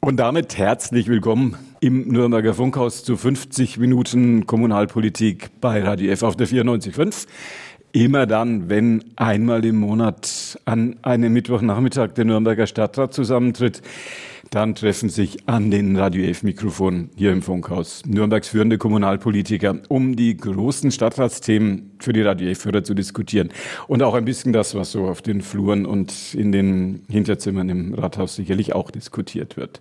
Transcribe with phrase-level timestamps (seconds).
[0.00, 6.36] Und damit herzlich willkommen im Nürnberger Funkhaus zu 50 Minuten Kommunalpolitik bei Radio F auf
[6.36, 7.26] der 94.5.
[7.92, 13.82] Immer dann, wenn einmal im Monat an einem Mittwochnachmittag der Nürnberger Stadtrat zusammentritt,
[14.50, 20.16] dann treffen sich an den Radio F Mikrofonen hier im Funkhaus Nürnbergs führende Kommunalpolitiker, um
[20.16, 23.50] die großen Stadtratsthemen für die Radio F-Hörer zu diskutieren.
[23.88, 27.94] Und auch ein bisschen das, was so auf den Fluren und in den Hinterzimmern im
[27.94, 29.80] Rathaus sicherlich auch diskutiert wird.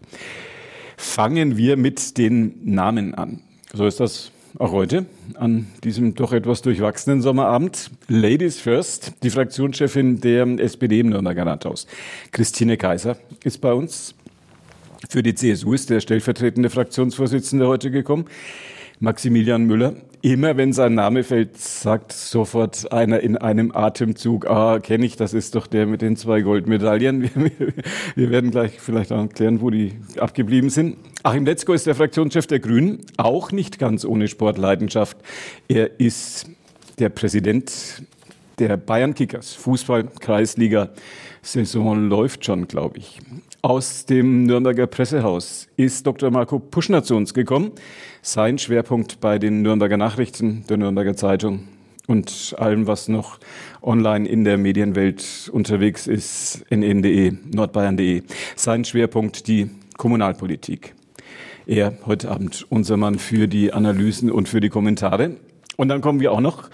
[0.98, 3.42] Fangen wir mit den Namen an.
[3.74, 7.92] So ist das auch heute an diesem doch etwas durchwachsenen Sommerabend.
[8.08, 11.86] Ladies First, die Fraktionschefin der SPD im Nürnberger Rathaus.
[12.32, 14.16] Christine Kaiser ist bei uns.
[15.10, 18.26] Für die CSU ist der stellvertretende Fraktionsvorsitzende heute gekommen.
[19.00, 19.94] Maximilian Müller.
[20.24, 25.36] Immer wenn sein Name fällt, sagt sofort einer in einem Atemzug, ah, kenne ich, das
[25.36, 27.22] ist doch der mit den zwei Goldmedaillen.
[27.36, 27.74] Wir,
[28.16, 30.98] wir werden gleich vielleicht auch erklären, wo die abgeblieben sind.
[31.22, 35.18] Achim Letzko ist der Fraktionschef der Grünen, auch nicht ganz ohne Sportleidenschaft.
[35.68, 36.50] Er ist
[36.98, 38.02] der Präsident
[38.58, 40.90] der Bayern Kickers, Fußball-Kreisliga.
[41.44, 43.20] Saison läuft schon, glaube ich.
[43.64, 46.30] Aus dem Nürnberger Pressehaus ist Dr.
[46.30, 47.72] Marco Puschner zu uns gekommen.
[48.22, 51.68] Sein Schwerpunkt bei den Nürnberger Nachrichten, der Nürnberger Zeitung
[52.06, 53.40] und allem, was noch
[53.82, 58.22] online in der Medienwelt unterwegs ist, nn.de, nordbayern.de.
[58.56, 60.94] Sein Schwerpunkt die Kommunalpolitik.
[61.66, 65.32] Er heute Abend unser Mann für die Analysen und für die Kommentare.
[65.78, 66.70] Und dann kommen wir auch noch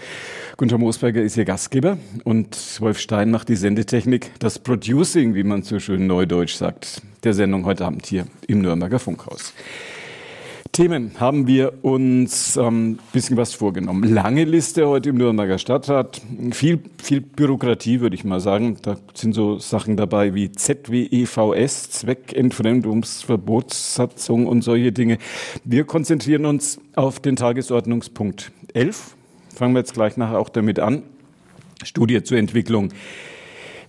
[0.56, 5.64] Gunter Moosberger ist Ihr Gastgeber und Wolf Stein macht die Sendetechnik, das Producing, wie man
[5.64, 9.52] so schön neudeutsch sagt, der Sendung heute Abend hier im Nürnberger Funkhaus.
[10.72, 14.04] Themen haben wir uns ein ähm, bisschen was vorgenommen.
[14.04, 16.22] Lange Liste heute im Nürnberger Stadtrat.
[16.52, 18.78] Viel, viel Bürokratie, würde ich mal sagen.
[18.84, 25.18] Da sind so Sachen dabei wie ZWEVS, Zweckentfremdungsverbotssatzung und solche Dinge.
[25.64, 29.16] Wir konzentrieren uns auf den Tagesordnungspunkt 11
[29.54, 31.04] fangen wir jetzt gleich nachher auch damit an.
[31.84, 32.90] Studie zur Entwicklung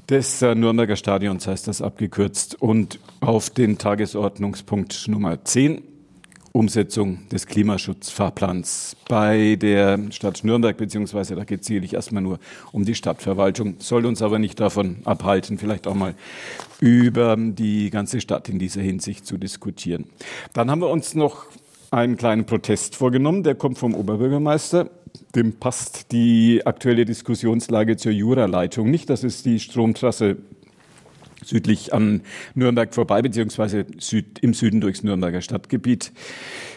[0.09, 5.83] des äh, Nürnberger Stadions heißt das abgekürzt und auf den Tagesordnungspunkt Nummer 10
[6.53, 12.39] Umsetzung des Klimaschutzfahrplans bei der Stadt Nürnberg, beziehungsweise da geht es sicherlich erstmal nur
[12.71, 16.15] um die Stadtverwaltung, soll uns aber nicht davon abhalten, vielleicht auch mal
[16.79, 20.07] über die ganze Stadt in dieser Hinsicht zu diskutieren.
[20.53, 21.47] Dann haben wir uns noch
[21.91, 24.91] einen kleinen Protest vorgenommen, der kommt vom Oberbürgermeister
[25.35, 29.11] dem passt die aktuelle Diskussionslage zur Juraleitung nicht.
[29.11, 30.37] Das ist die Stromtrasse
[31.45, 32.23] südlich an
[32.55, 36.13] Nürnberg vorbei, beziehungsweise Süd, im Süden durchs Nürnberger Stadtgebiet.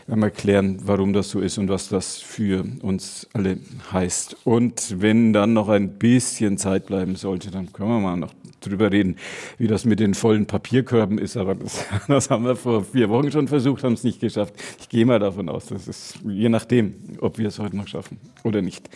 [0.07, 3.57] Wir erklären, warum das so ist und was das für uns alle
[3.91, 4.37] heißt.
[4.45, 8.33] Und wenn dann noch ein bisschen Zeit bleiben sollte, dann können wir mal noch
[8.67, 9.15] drüber reden,
[9.57, 11.37] wie das mit den vollen Papierkörben ist.
[11.37, 14.53] Aber das, das haben wir vor vier Wochen schon versucht, haben es nicht geschafft.
[14.79, 18.19] Ich gehe mal davon aus, dass es je nachdem, ob wir es heute noch schaffen
[18.43, 18.89] oder nicht,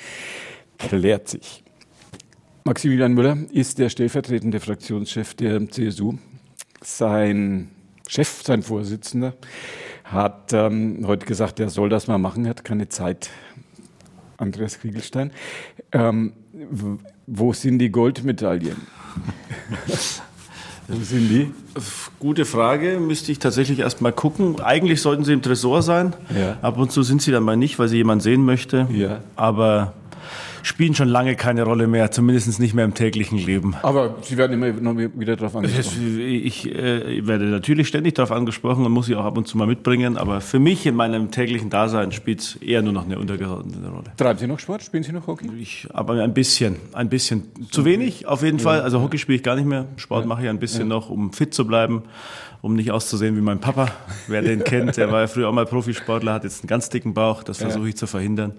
[0.77, 1.63] klärt sich.
[2.63, 6.15] Maximilian Müller ist der stellvertretende Fraktionschef der CSU.
[6.83, 7.69] Sein
[8.07, 9.33] Chef, sein Vorsitzender,
[10.03, 13.29] hat ähm, heute gesagt, er soll das mal machen, hat keine Zeit.
[14.41, 15.31] Andreas Kriegelstein.
[15.91, 16.33] Ähm,
[17.27, 18.77] wo sind die Goldmedaillen?
[20.87, 21.51] Wo sind die?
[22.19, 24.59] Gute Frage, müsste ich tatsächlich erst mal gucken.
[24.59, 26.13] Eigentlich sollten sie im Tresor sein.
[26.37, 26.57] Ja.
[26.61, 28.87] Ab und zu sind sie dann mal nicht, weil sie jemand sehen möchte.
[28.91, 29.21] Ja.
[29.37, 29.93] Aber
[30.63, 33.75] spielen schon lange keine Rolle mehr, zumindest nicht mehr im täglichen Leben.
[33.81, 36.19] Aber Sie werden immer noch wieder darauf angesprochen.
[36.19, 39.67] Ich äh, werde natürlich ständig darauf angesprochen und muss sie auch ab und zu mal
[39.67, 43.87] mitbringen, aber für mich in meinem täglichen Dasein spielt es eher nur noch eine untergeordnete
[43.87, 44.11] Rolle.
[44.17, 44.83] Treiben Sie noch Sport?
[44.83, 45.49] Spielen Sie noch Hockey?
[45.59, 47.43] Ich, aber ein bisschen, ein bisschen.
[47.71, 48.63] Zu wenig auf jeden ja.
[48.63, 48.81] Fall.
[48.81, 49.87] Also Hockey spiele ich gar nicht mehr.
[49.95, 50.27] Sport ja.
[50.27, 50.95] mache ich ein bisschen ja.
[50.95, 52.03] noch, um fit zu bleiben
[52.61, 53.87] um nicht auszusehen wie mein Papa.
[54.27, 57.13] Wer den kennt, der war ja früher auch mal Profisportler, hat jetzt einen ganz dicken
[57.13, 57.43] Bauch.
[57.43, 58.53] Das versuche ich zu verhindern.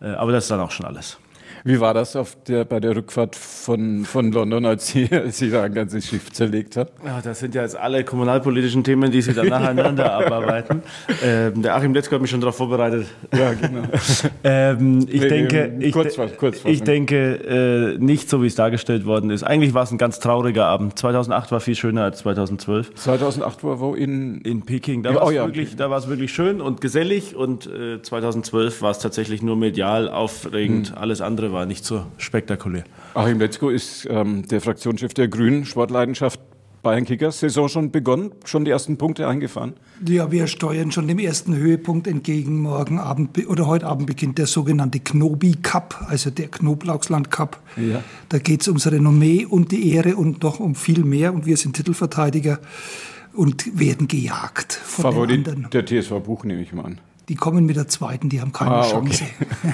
[0.00, 1.18] Äh, aber das ist dann auch schon alles.
[1.64, 2.18] Wie war das
[2.48, 6.32] der, bei der Rückfahrt von, von London, als Sie, als Sie da ein ganzes Schiff
[6.32, 6.90] zerlegt haben?
[7.04, 10.82] Ja, das sind ja jetzt alle kommunalpolitischen Themen, die Sie dann nacheinander abarbeiten.
[11.22, 13.06] Ähm, der Achim Letzko hat mich schon darauf vorbereitet.
[13.32, 13.82] Ja, genau.
[14.44, 18.56] ähm, ich, nee, denke, nee, ich, kurz, kurz, ich denke, äh, nicht so, wie es
[18.56, 19.44] dargestellt worden ist.
[19.44, 20.98] Eigentlich war es ein ganz trauriger Abend.
[20.98, 22.94] 2008 war viel schöner als 2012.
[22.94, 23.94] 2008 war wo?
[23.94, 25.04] In, in Peking.
[25.04, 28.90] Da ja, war es oh ja, wirklich, wirklich schön und gesellig und äh, 2012 war
[28.90, 30.90] es tatsächlich nur medial aufregend.
[30.90, 30.98] Hm.
[30.98, 32.84] Alles andere war nicht so spektakulär.
[33.14, 36.40] Achim Letzko ist ähm, der Fraktionschef der Grünen, Sportleidenschaft
[36.82, 37.38] Bayern Kickers.
[37.38, 39.74] Saison schon begonnen, schon die ersten Punkte eingefahren?
[40.06, 42.60] Ja, wir steuern schon dem ersten Höhepunkt entgegen.
[42.60, 47.60] Morgen Abend oder heute Abend beginnt der sogenannte Knobi Cup, also der Knoblauchsland Cup.
[47.76, 48.02] Ja.
[48.28, 51.32] Da geht es ums Renommee und die Ehre und doch um viel mehr.
[51.32, 52.58] Und wir sind Titelverteidiger.
[53.34, 55.70] und werden gejagt von Favorit den anderen.
[55.70, 57.00] Der TSV Buch nehme ich mal an.
[57.32, 59.24] Die kommen mit der zweiten, die haben keine ah, Chance.
[59.24, 59.72] Okay.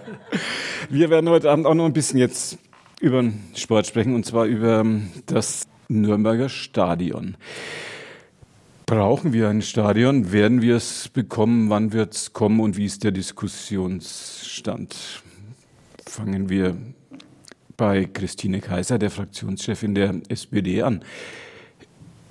[0.90, 2.56] Wir werden heute Abend auch noch ein bisschen jetzt
[3.00, 4.86] über den Sport sprechen und zwar über
[5.26, 7.36] das Nürnberger Stadion.
[8.86, 10.30] Brauchen wir ein Stadion?
[10.30, 11.68] Werden wir es bekommen?
[11.68, 12.60] Wann wird es kommen?
[12.60, 14.94] Und wie ist der Diskussionsstand?
[16.06, 16.76] Fangen wir
[17.76, 21.04] bei Christine Kaiser, der Fraktionschefin der SPD, an.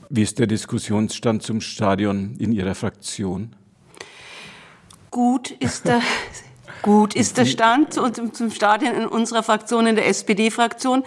[0.10, 3.58] Wie ist der Diskussionsstand zum Stadion in Ihrer Fraktion?
[5.12, 6.02] Gut ist der,
[6.82, 11.04] gut ist der Stand zum, zum Stadion in unserer Fraktion, in der SPD-Fraktion.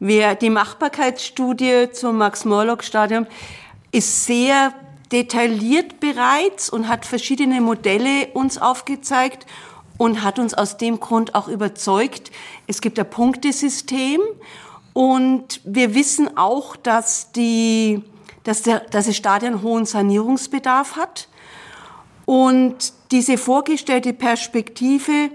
[0.00, 3.26] Die Machbarkeitsstudie zum Max-Morlock-Stadion
[3.90, 4.72] ist sehr
[5.10, 9.46] detailliert bereits und hat verschiedene Modelle uns aufgezeigt
[9.96, 12.30] und hat uns aus dem Grund auch überzeugt.
[12.66, 14.20] Es gibt ein Punktesystem
[14.92, 18.02] und wir wissen auch, dass, die,
[18.44, 21.28] dass, der, dass das Stadion hohen Sanierungsbedarf hat.
[22.24, 25.30] Und diese vorgestellte Perspektive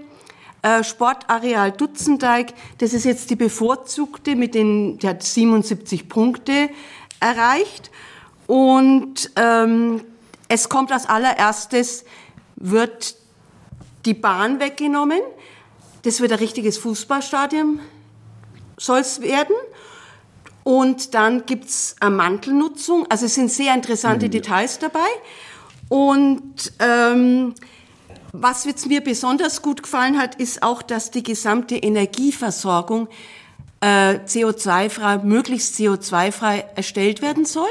[0.62, 6.70] äh, Sportareal Dutzendeig, das ist jetzt die bevorzugte mit den, die hat 77 Punkte
[7.20, 7.90] erreicht.
[8.46, 10.02] Und ähm,
[10.48, 12.04] es kommt als allererstes,
[12.56, 13.16] wird
[14.04, 15.20] die Bahn weggenommen.
[16.02, 17.80] Das wird ein richtiges Fußballstadion,
[18.78, 19.56] soll es werden.
[20.62, 23.06] Und dann gibt's eine Mantelnutzung.
[23.10, 24.30] Also es sind sehr interessante mhm.
[24.30, 25.08] Details dabei.
[25.88, 27.54] Und ähm,
[28.32, 33.08] was jetzt mir besonders gut gefallen hat, ist auch, dass die gesamte Energieversorgung
[33.80, 37.68] äh, CO2-frei, möglichst CO2-frei erstellt werden soll.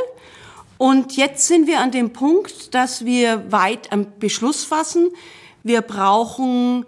[0.77, 5.11] Und jetzt sind wir an dem Punkt, dass wir weit am Beschluss fassen.
[5.63, 6.85] Wir brauchen,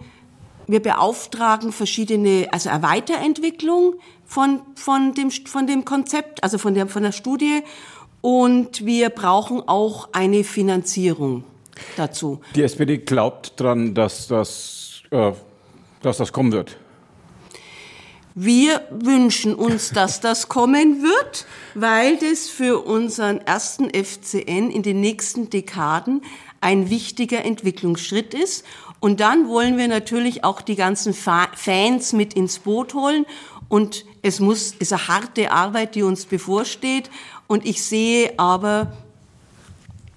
[0.68, 3.96] wir beauftragen verschiedene, also eine Weiterentwicklung
[4.26, 7.62] von, von, dem, von dem Konzept, also von der, von der Studie
[8.26, 11.44] und wir brauchen auch eine Finanzierung
[11.96, 12.42] dazu.
[12.56, 15.32] Die SPD glaubt daran, dass das, äh,
[16.02, 16.76] dass das kommen wird.
[18.34, 21.46] Wir wünschen uns, dass das kommen wird,
[21.76, 26.24] weil das für unseren ersten FCN in den nächsten Dekaden
[26.62, 28.66] ein wichtiger Entwicklungsschritt ist.
[29.00, 33.28] Und dann wollen wir natürlich auch die ganzen Fans mit ins Boot holen.
[33.70, 37.10] Und es muss, ist eine harte Arbeit, die uns bevorsteht.
[37.48, 38.94] Und ich sehe aber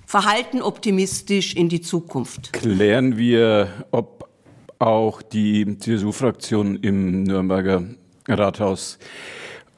[0.07, 2.53] verhalten optimistisch in die Zukunft.
[2.53, 4.29] Klären wir, ob
[4.79, 7.83] auch die CSU-Fraktion im Nürnberger
[8.27, 8.99] Rathaus,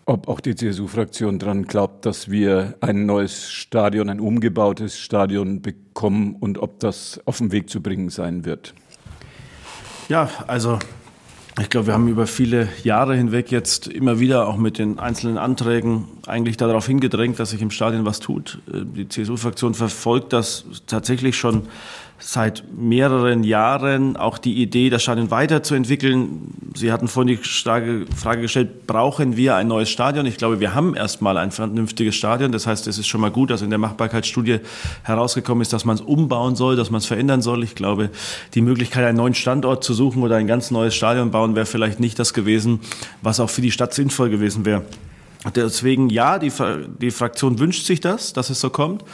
[0.04, 6.36] ob auch die CSU-Fraktion daran glaubt, dass wir ein neues Stadion, ein umgebautes Stadion bekommen
[6.38, 8.74] und ob das auf den Weg zu bringen sein wird.
[10.08, 10.78] Ja, also
[11.58, 15.36] ich glaube, wir haben über viele Jahre hinweg jetzt immer wieder auch mit den einzelnen
[15.36, 18.60] Anträgen eigentlich darauf hingedrängt, dass sich im Stadion was tut.
[18.68, 21.62] Äh, die CSU-Fraktion verfolgt das tatsächlich schon
[22.20, 26.72] seit mehreren Jahren auch die Idee, das Stadion weiterzuentwickeln.
[26.74, 30.26] Sie hatten vorhin die Frage gestellt, brauchen wir ein neues Stadion?
[30.26, 32.52] Ich glaube, wir haben erstmal ein vernünftiges Stadion.
[32.52, 34.60] Das heißt, es ist schon mal gut, dass in der Machbarkeitsstudie
[35.02, 37.64] herausgekommen ist, dass man es umbauen soll, dass man es verändern soll.
[37.64, 38.10] Ich glaube,
[38.54, 42.00] die Möglichkeit, einen neuen Standort zu suchen oder ein ganz neues Stadion bauen, wäre vielleicht
[42.00, 42.80] nicht das gewesen,
[43.22, 44.84] was auch für die Stadt sinnvoll gewesen wäre.
[45.54, 46.52] Deswegen ja, die,
[47.00, 49.04] die Fraktion wünscht sich das, dass es so kommt.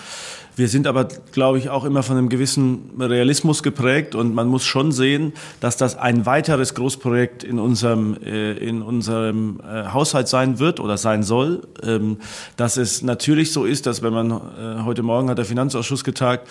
[0.56, 4.64] Wir sind aber, glaube ich, auch immer von einem gewissen Realismus geprägt und man muss
[4.64, 10.58] schon sehen, dass das ein weiteres Großprojekt in unserem, äh, in unserem äh, Haushalt sein
[10.58, 11.60] wird oder sein soll.
[11.82, 12.16] Ähm,
[12.56, 16.48] dass es natürlich so ist, dass wenn man, äh, heute Morgen hat der Finanzausschuss getagt,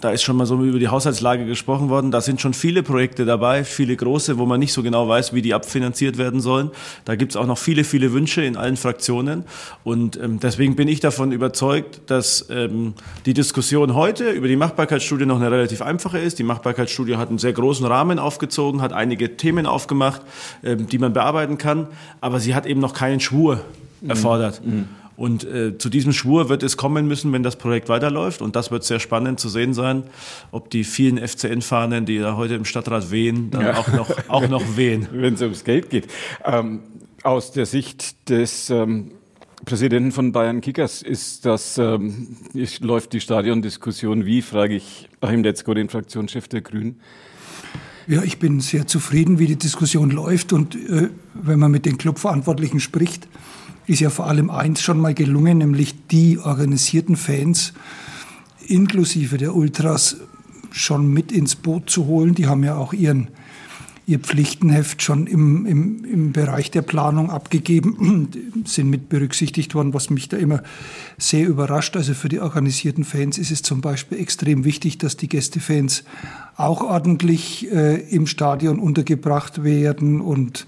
[0.00, 3.26] da ist schon mal so über die Haushaltslage gesprochen worden, da sind schon viele Projekte
[3.26, 6.72] dabei, viele große, wo man nicht so genau weiß, wie die abfinanziert werden sollen.
[7.04, 9.44] Da gibt es auch noch viele, viele Wünsche in allen Fraktionen
[9.84, 12.94] und ähm, deswegen bin ich davon überzeugt, dass ähm,
[13.24, 16.38] die Diskussion heute über die Machbarkeitsstudie noch eine relativ einfache ist.
[16.38, 20.22] Die Machbarkeitsstudie hat einen sehr großen Rahmen aufgezogen, hat einige Themen aufgemacht,
[20.64, 21.88] ähm, die man bearbeiten kann,
[22.20, 23.60] aber sie hat eben noch keinen Schwur
[24.00, 24.10] mhm.
[24.10, 24.64] erfordert.
[24.64, 24.88] Mhm.
[25.16, 28.42] Und äh, zu diesem Schwur wird es kommen müssen, wenn das Projekt weiterläuft.
[28.42, 30.04] Und das wird sehr spannend zu sehen sein,
[30.52, 33.76] ob die vielen FCN-Fahnen, die da heute im Stadtrat wehen, dann ja.
[33.76, 35.08] auch, noch, auch noch wehen.
[35.12, 36.08] wenn es ums Geld geht.
[36.44, 36.80] Ähm,
[37.22, 39.12] aus der Sicht des ähm,
[39.64, 42.36] Präsidenten von Bayern Kickers, ist das, ähm,
[42.80, 47.00] läuft die Stadiondiskussion wie, frage ich Achim Letzko, den Fraktionschef der Grünen.
[48.06, 50.52] Ja, ich bin sehr zufrieden, wie die Diskussion läuft.
[50.52, 53.26] Und äh, wenn man mit den Clubverantwortlichen spricht,
[53.86, 57.72] ist ja vor allem eins schon mal gelungen, nämlich die organisierten Fans
[58.66, 60.18] inklusive der Ultras
[60.70, 62.34] schon mit ins Boot zu holen.
[62.34, 63.28] Die haben ja auch ihren
[64.06, 68.28] ihr Pflichtenheft schon im, im, im Bereich der Planung abgegeben,
[68.64, 70.62] sind mit berücksichtigt worden, was mich da immer
[71.18, 71.96] sehr überrascht.
[71.96, 76.04] Also für die organisierten Fans ist es zum Beispiel extrem wichtig, dass die Gästefans
[76.56, 80.66] auch ordentlich äh, im Stadion untergebracht werden und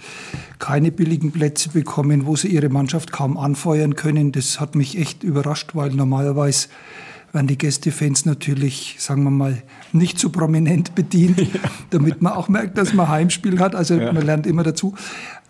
[0.59, 4.33] keine billigen Plätze bekommen, wo sie ihre Mannschaft kaum anfeuern können.
[4.33, 6.69] Das hat mich echt überrascht, weil normalerweise
[7.33, 11.41] werden die Gästefans natürlich, sagen wir mal, nicht so prominent bedient,
[11.91, 13.75] damit man auch merkt, dass man Heimspiel hat.
[13.75, 14.13] Also ja.
[14.13, 14.95] man lernt immer dazu.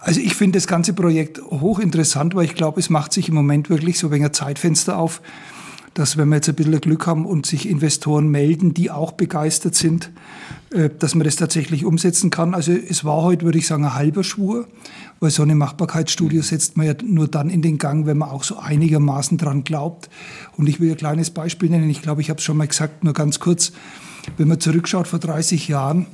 [0.00, 3.68] Also ich finde das ganze Projekt hochinteressant, weil ich glaube, es macht sich im Moment
[3.70, 5.20] wirklich so ein wenig Zeitfenster auf,
[5.94, 9.74] dass wenn wir jetzt ein bisschen Glück haben und sich Investoren melden, die auch begeistert
[9.74, 10.10] sind,
[10.70, 12.54] äh, dass man das tatsächlich umsetzen kann.
[12.54, 14.66] Also es war heute, würde ich sagen, ein halber Schwur,
[15.20, 18.44] weil so eine Machbarkeitsstudie setzt man ja nur dann in den Gang, wenn man auch
[18.44, 20.10] so einigermaßen dran glaubt.
[20.56, 21.88] Und ich will ein kleines Beispiel nennen.
[21.90, 23.72] Ich glaube, ich habe es schon mal gesagt, nur ganz kurz.
[24.36, 26.06] Wenn man zurückschaut vor 30 Jahren,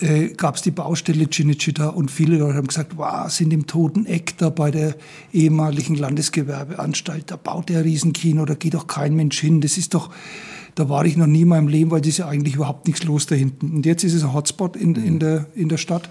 [0.00, 4.06] äh, gab es die Baustelle Cinecittà und viele Leute haben gesagt, wow, sind im toten
[4.06, 4.96] Eck da bei der
[5.32, 10.10] ehemaligen Landesgewerbeanstalt, da baut der Riesenkino, da geht doch kein Mensch hin, das ist doch,
[10.74, 13.04] da war ich noch nie in meinem Leben, weil das ist ja eigentlich überhaupt nichts
[13.04, 13.76] los da hinten.
[13.76, 16.08] Und jetzt ist es ein Hotspot in, in, der, in der Stadt.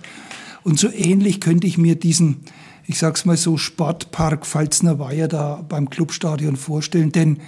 [0.63, 2.41] Und so ähnlich könnte ich mir diesen,
[2.85, 7.39] ich sag's mal so, Sportpark Pfalzner Weiher da beim Clubstadion vorstellen, denn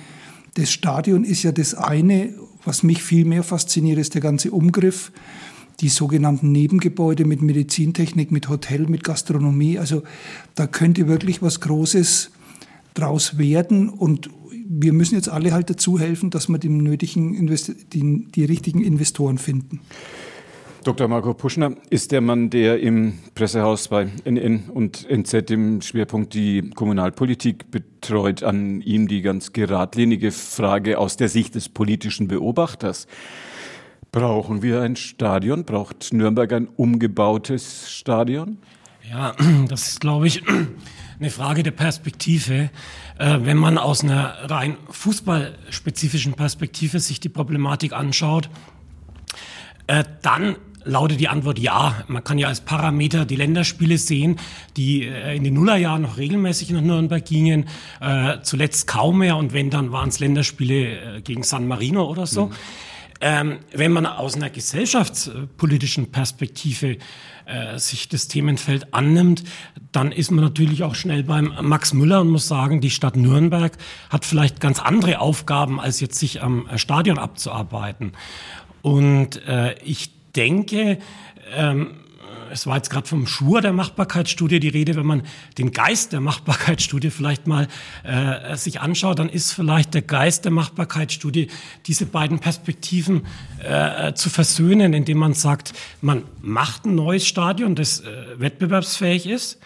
[0.55, 2.33] das Stadion ist ja das eine,
[2.63, 5.11] was mich viel mehr fasziniert, ist der ganze Umgriff
[5.79, 9.79] die sogenannten Nebengebäude mit Medizintechnik, mit Hotel, mit Gastronomie.
[9.79, 10.03] Also
[10.55, 12.31] da könnte wirklich was Großes
[12.93, 14.29] draus werden und
[14.73, 17.47] wir müssen jetzt alle halt dazu helfen, dass wir den nötigen
[17.93, 19.81] die, die richtigen Investoren finden.
[20.83, 21.07] Dr.
[21.07, 26.71] Marco Puschner ist der Mann, der im Pressehaus bei NN und NZ im Schwerpunkt die
[26.71, 28.41] Kommunalpolitik betreut.
[28.41, 33.05] An ihm die ganz geradlinige Frage aus der Sicht des politischen Beobachters.
[34.11, 35.63] Brauchen wir ein Stadion?
[35.63, 38.57] Braucht Nürnberg ein umgebautes Stadion?
[39.09, 39.33] Ja,
[39.69, 40.43] das ist, glaube ich,
[41.19, 42.71] eine Frage der Perspektive.
[43.17, 48.49] Äh, wenn man aus einer rein fußballspezifischen Perspektive sich die Problematik anschaut,
[49.87, 52.03] äh, dann lautet die Antwort ja.
[52.09, 54.39] Man kann ja als Parameter die Länderspiele sehen,
[54.75, 57.65] die äh, in den Nullerjahren noch regelmäßig nach Nürnberg gingen,
[58.43, 62.47] zuletzt kaum mehr und wenn, dann waren es Länderspiele gegen San Marino oder so.
[62.47, 62.53] Mhm.
[63.21, 66.97] Ähm, wenn man aus einer gesellschaftspolitischen Perspektive
[67.45, 69.43] äh, sich das Themenfeld annimmt,
[69.91, 73.77] dann ist man natürlich auch schnell beim Max Müller und muss sagen, die Stadt Nürnberg
[74.09, 78.13] hat vielleicht ganz andere Aufgaben, als jetzt sich am Stadion abzuarbeiten.
[78.81, 80.97] Und äh, ich denke,
[81.55, 82.00] ähm,
[82.51, 85.23] es war jetzt gerade vom Schur der Machbarkeitsstudie die Rede, wenn man
[85.57, 87.67] den Geist der Machbarkeitsstudie vielleicht mal
[88.03, 91.47] äh, sich anschaut, dann ist vielleicht der Geist der Machbarkeitsstudie,
[91.87, 93.25] diese beiden Perspektiven
[93.63, 99.59] äh, zu versöhnen, indem man sagt, man macht ein neues Stadion, das äh, wettbewerbsfähig ist,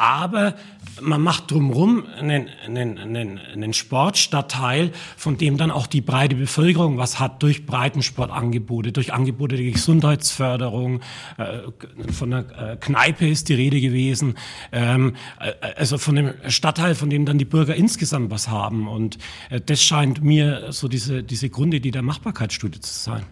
[0.00, 0.54] aber
[1.02, 6.96] man macht drumherum einen, einen, einen, einen Sportstadtteil, von dem dann auch die breite Bevölkerung
[6.96, 11.00] was hat durch Breitensportangebote, durch Angebote der Gesundheitsförderung,
[11.36, 12.38] äh, von der
[12.72, 14.36] äh, Kneipe ist die Rede gewesen,
[14.72, 18.88] ähm, äh, also von dem Stadtteil, von dem dann die Bürger insgesamt was haben.
[18.88, 19.18] Und
[19.66, 23.24] das scheint mir so diese, diese Grundidee der Machbarkeitsstudie zu sein.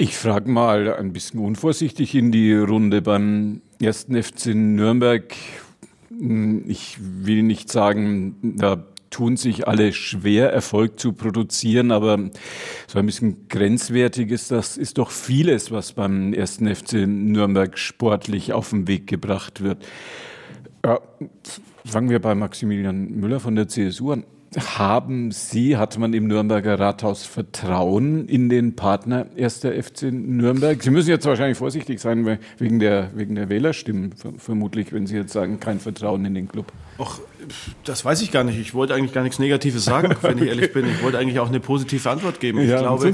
[0.00, 5.36] Ich frage mal ein bisschen unvorsichtig in die Runde beim ersten FC Nürnberg.
[6.08, 12.30] Hm, ich will nicht sagen, da tun sich alle schwer, Erfolg zu produzieren, aber
[12.86, 18.54] so ein bisschen grenzwertig ist das, ist doch vieles, was beim ersten FC Nürnberg sportlich
[18.54, 19.84] auf den Weg gebracht wird.
[20.82, 20.98] Ja,
[21.84, 24.24] fangen wir bei Maximilian Müller von der CSU an.
[24.58, 29.60] Haben Sie, hat man im Nürnberger Rathaus Vertrauen in den Partner 1.
[29.60, 30.82] FC Nürnberg?
[30.82, 35.32] Sie müssen jetzt wahrscheinlich vorsichtig sein wegen der, wegen der Wählerstimmen, vermutlich, wenn Sie jetzt
[35.32, 36.72] sagen, kein Vertrauen in den Club.
[36.98, 37.20] Ach,
[37.84, 38.58] das weiß ich gar nicht.
[38.58, 40.84] Ich wollte eigentlich gar nichts Negatives sagen, wenn ich ehrlich bin.
[40.84, 42.58] Ich wollte eigentlich auch eine positive Antwort geben.
[42.58, 43.12] Ich, ja, glaube,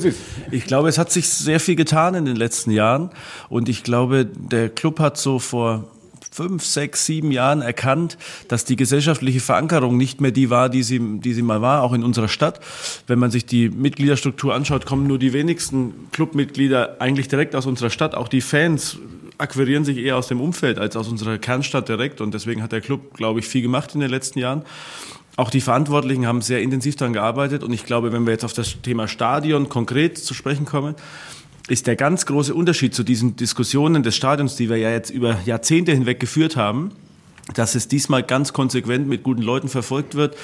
[0.50, 3.10] ich glaube, es hat sich sehr viel getan in den letzten Jahren.
[3.50, 5.84] Und ich glaube, der Club hat so vor
[6.36, 11.00] fünf, sechs, sieben Jahren erkannt, dass die gesellschaftliche Verankerung nicht mehr die war, die sie,
[11.00, 12.60] die sie mal war, auch in unserer Stadt.
[13.06, 17.88] Wenn man sich die Mitgliederstruktur anschaut, kommen nur die wenigsten Clubmitglieder eigentlich direkt aus unserer
[17.88, 18.14] Stadt.
[18.14, 18.98] Auch die Fans
[19.38, 22.20] akquirieren sich eher aus dem Umfeld als aus unserer Kernstadt direkt.
[22.20, 24.62] Und deswegen hat der Club, glaube ich, viel gemacht in den letzten Jahren.
[25.36, 27.62] Auch die Verantwortlichen haben sehr intensiv daran gearbeitet.
[27.62, 30.96] Und ich glaube, wenn wir jetzt auf das Thema Stadion konkret zu sprechen kommen,
[31.68, 35.38] ist der ganz große Unterschied zu diesen Diskussionen des Stadions, die wir ja jetzt über
[35.44, 36.92] Jahrzehnte hinweg geführt haben,
[37.54, 40.36] dass es diesmal ganz konsequent mit guten Leuten verfolgt wird,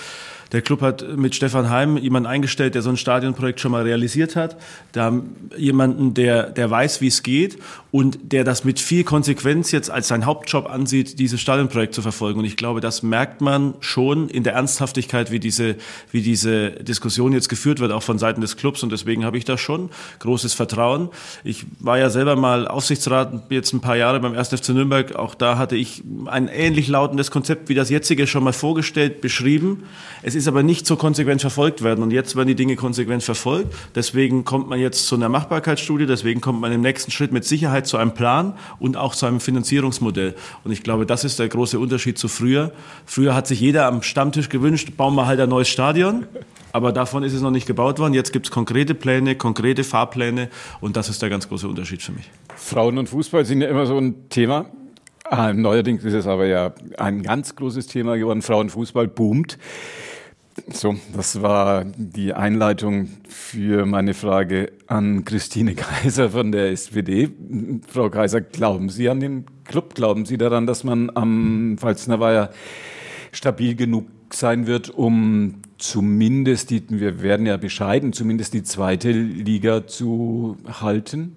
[0.52, 4.36] Der Club hat mit Stefan Heim jemanden eingestellt, der so ein Stadionprojekt schon mal realisiert
[4.36, 4.56] hat.
[4.92, 5.22] Da
[5.56, 7.58] jemanden, der, der weiß, wie es geht
[7.90, 12.40] und der das mit viel Konsequenz jetzt als sein Hauptjob ansieht, dieses Stadionprojekt zu verfolgen.
[12.40, 15.76] Und ich glaube, das merkt man schon in der Ernsthaftigkeit, wie diese,
[16.10, 18.82] wie diese Diskussion jetzt geführt wird, auch von Seiten des Clubs.
[18.82, 21.08] Und deswegen habe ich da schon großes Vertrauen.
[21.44, 24.48] Ich war ja selber mal Aufsichtsrat jetzt ein paar Jahre beim 1.
[24.48, 25.16] FC Nürnberg.
[25.16, 29.84] Auch da hatte ich ein ähnlich lautendes Konzept wie das jetzige schon mal vorgestellt, beschrieben.
[30.22, 32.02] Es ist aber nicht so konsequent verfolgt werden.
[32.02, 33.74] Und jetzt werden die Dinge konsequent verfolgt.
[33.94, 36.06] Deswegen kommt man jetzt zu einer Machbarkeitsstudie.
[36.06, 39.40] Deswegen kommt man im nächsten Schritt mit Sicherheit zu einem Plan und auch zu einem
[39.40, 40.34] Finanzierungsmodell.
[40.64, 42.72] Und ich glaube, das ist der große Unterschied zu früher.
[43.06, 46.26] Früher hat sich jeder am Stammtisch gewünscht, bauen wir halt ein neues Stadion.
[46.72, 48.14] Aber davon ist es noch nicht gebaut worden.
[48.14, 50.48] Jetzt gibt es konkrete Pläne, konkrete Fahrpläne
[50.80, 52.30] und das ist der ganz große Unterschied für mich.
[52.56, 54.66] Frauen und Fußball sind ja immer so ein Thema.
[55.24, 58.42] Ah, neuerdings ist es aber ja ein ganz großes Thema geworden.
[58.42, 59.58] Frauenfußball boomt.
[60.70, 67.30] So, das war die Einleitung für meine Frage an Christine Kaiser von der SPD.
[67.88, 69.94] Frau Kaiser, glauben Sie an den Club?
[69.94, 72.50] Glauben Sie daran, dass man am Pfalzner Weiher
[73.32, 79.86] stabil genug sein wird, um zumindest die, wir werden ja bescheiden, zumindest die zweite Liga
[79.86, 81.36] zu halten?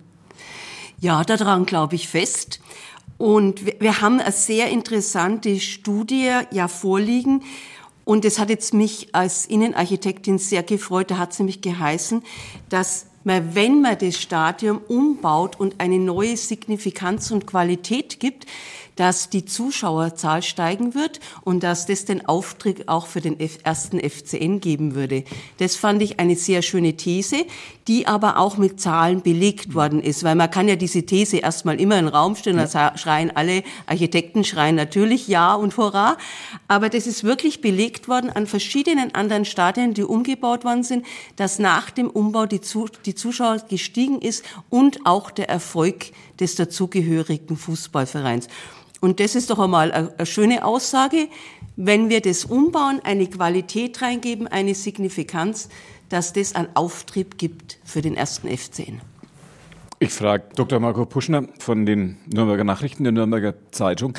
[1.00, 2.60] Ja, daran glaube ich fest.
[3.18, 7.44] Und wir, haben eine sehr interessante Studie ja vorliegen.
[8.06, 11.12] Und es hat jetzt mich als Innenarchitektin sehr gefreut.
[11.12, 12.24] Da hat es nämlich geheißen,
[12.70, 18.46] dass man, wenn man das Stadion umbaut und eine neue Signifikanz und Qualität gibt,
[18.96, 24.60] dass die Zuschauerzahl steigen wird und dass das den Auftritt auch für den ersten FCN
[24.60, 25.24] geben würde.
[25.58, 27.46] Das fand ich eine sehr schöne These,
[27.88, 31.80] die aber auch mit Zahlen belegt worden ist, weil man kann ja diese These erstmal
[31.80, 36.18] immer in den Raum stellen, da schreien alle Architekten schreien natürlich Ja und Hurra,
[36.68, 41.06] aber das ist wirklich belegt worden an verschiedenen anderen Stadien, die umgebaut worden sind,
[41.36, 42.62] dass nach dem Umbau die,
[43.06, 48.48] die Zuschauer gestiegen ist und auch der Erfolg des dazugehörigen Fußballvereins.
[49.02, 51.28] Und das ist doch einmal eine schöne Aussage,
[51.76, 55.70] wenn wir das umbauen, eine Qualität reingeben, eine Signifikanz,
[56.10, 59.02] dass das einen Auftrieb gibt für den ersten FCN.
[60.00, 60.80] Ich frage Dr.
[60.80, 64.14] Marco Puschner von den Nürnberger Nachrichten der Nürnberger Zeitung.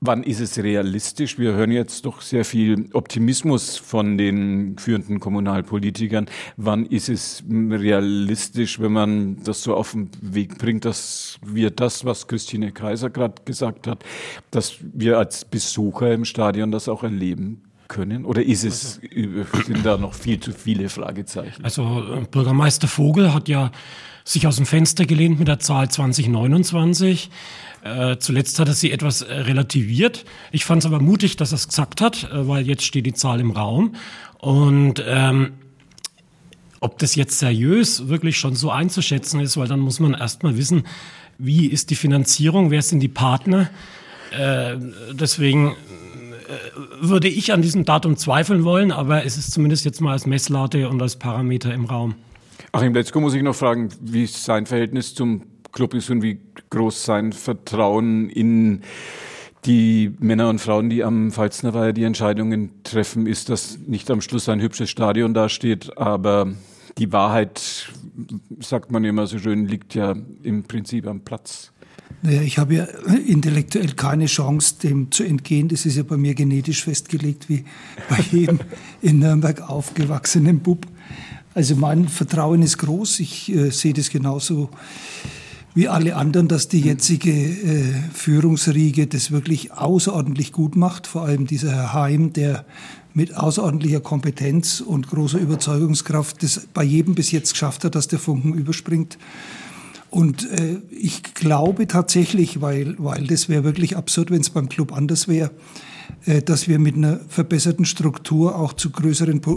[0.00, 1.38] Wann ist es realistisch?
[1.38, 6.26] Wir hören jetzt doch sehr viel Optimismus von den führenden Kommunalpolitikern.
[6.56, 12.04] Wann ist es realistisch, wenn man das so auf den Weg bringt, dass wir das,
[12.04, 14.04] was Christine Kaiser gerade gesagt hat,
[14.50, 18.24] dass wir als Besucher im Stadion das auch erleben können?
[18.24, 19.00] Oder ist es,
[19.66, 21.64] sind da noch viel zu viele Fragezeichen?
[21.64, 23.70] Also äh, Bürgermeister Vogel hat ja
[24.24, 27.30] sich aus dem Fenster gelehnt mit der Zahl 2029.
[27.86, 30.24] Äh, zuletzt hat er sie etwas äh, relativiert.
[30.52, 33.14] Ich fand es aber mutig, dass er es gesagt hat, äh, weil jetzt steht die
[33.14, 33.94] Zahl im Raum.
[34.38, 35.52] Und ähm,
[36.80, 40.84] ob das jetzt seriös wirklich schon so einzuschätzen ist, weil dann muss man erstmal wissen,
[41.38, 43.70] wie ist die Finanzierung, wer sind die Partner.
[44.30, 44.76] Äh,
[45.12, 45.74] deswegen äh,
[47.00, 50.88] würde ich an diesem Datum zweifeln wollen, aber es ist zumindest jetzt mal als Messlatte
[50.88, 52.14] und als Parameter im Raum.
[52.72, 55.42] Achim Letzko muss ich noch fragen, wie sein Verhältnis zum
[55.76, 56.38] Club ist und wie
[56.70, 58.80] groß sein Vertrauen in
[59.66, 64.48] die Männer und Frauen, die am Pfalznerweiher die Entscheidungen treffen, ist, dass nicht am Schluss
[64.48, 66.52] ein hübsches Stadion dasteht, aber
[66.96, 67.92] die Wahrheit,
[68.60, 71.72] sagt man immer so schön, liegt ja im Prinzip am Platz.
[72.22, 72.84] Naja, ich habe ja
[73.26, 75.68] intellektuell keine Chance, dem zu entgehen.
[75.68, 77.64] Das ist ja bei mir genetisch festgelegt, wie
[78.08, 78.60] bei jedem
[79.02, 80.86] in Nürnberg aufgewachsenen Bub.
[81.52, 83.20] Also mein Vertrauen ist groß.
[83.20, 84.70] Ich äh, sehe das genauso
[85.76, 91.06] wie alle anderen, dass die jetzige äh, Führungsriege das wirklich außerordentlich gut macht.
[91.06, 92.64] Vor allem dieser Herr Heim, der
[93.12, 98.18] mit außerordentlicher Kompetenz und großer Überzeugungskraft das bei jedem bis jetzt geschafft hat, dass der
[98.18, 99.18] Funken überspringt.
[100.08, 104.96] Und äh, ich glaube tatsächlich, weil, weil das wäre wirklich absurd, wenn es beim Club
[104.96, 105.50] anders wäre,
[106.44, 109.50] dass wir mit einer verbesserten Struktur auch zu größeren äh,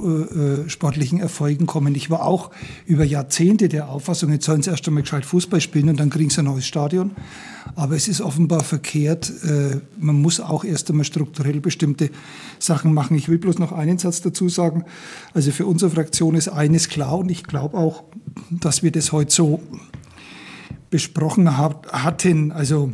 [0.64, 1.96] äh, sportlichen Erfolgen kommen.
[1.96, 2.52] Ich war auch
[2.86, 6.30] über Jahrzehnte der Auffassung, jetzt sollen sie erst einmal gescheit Fußball spielen und dann kriegen
[6.30, 7.12] sie ein neues Stadion.
[7.76, 9.32] Aber es ist offenbar verkehrt.
[10.00, 12.10] Man muss auch erst einmal strukturell bestimmte
[12.58, 13.16] Sachen machen.
[13.16, 14.86] Ich will bloß noch einen Satz dazu sagen.
[15.34, 18.04] Also für unsere Fraktion ist eines klar und ich glaube auch,
[18.50, 19.62] dass wir das heute so
[20.90, 22.52] besprochen hatten.
[22.52, 22.92] Also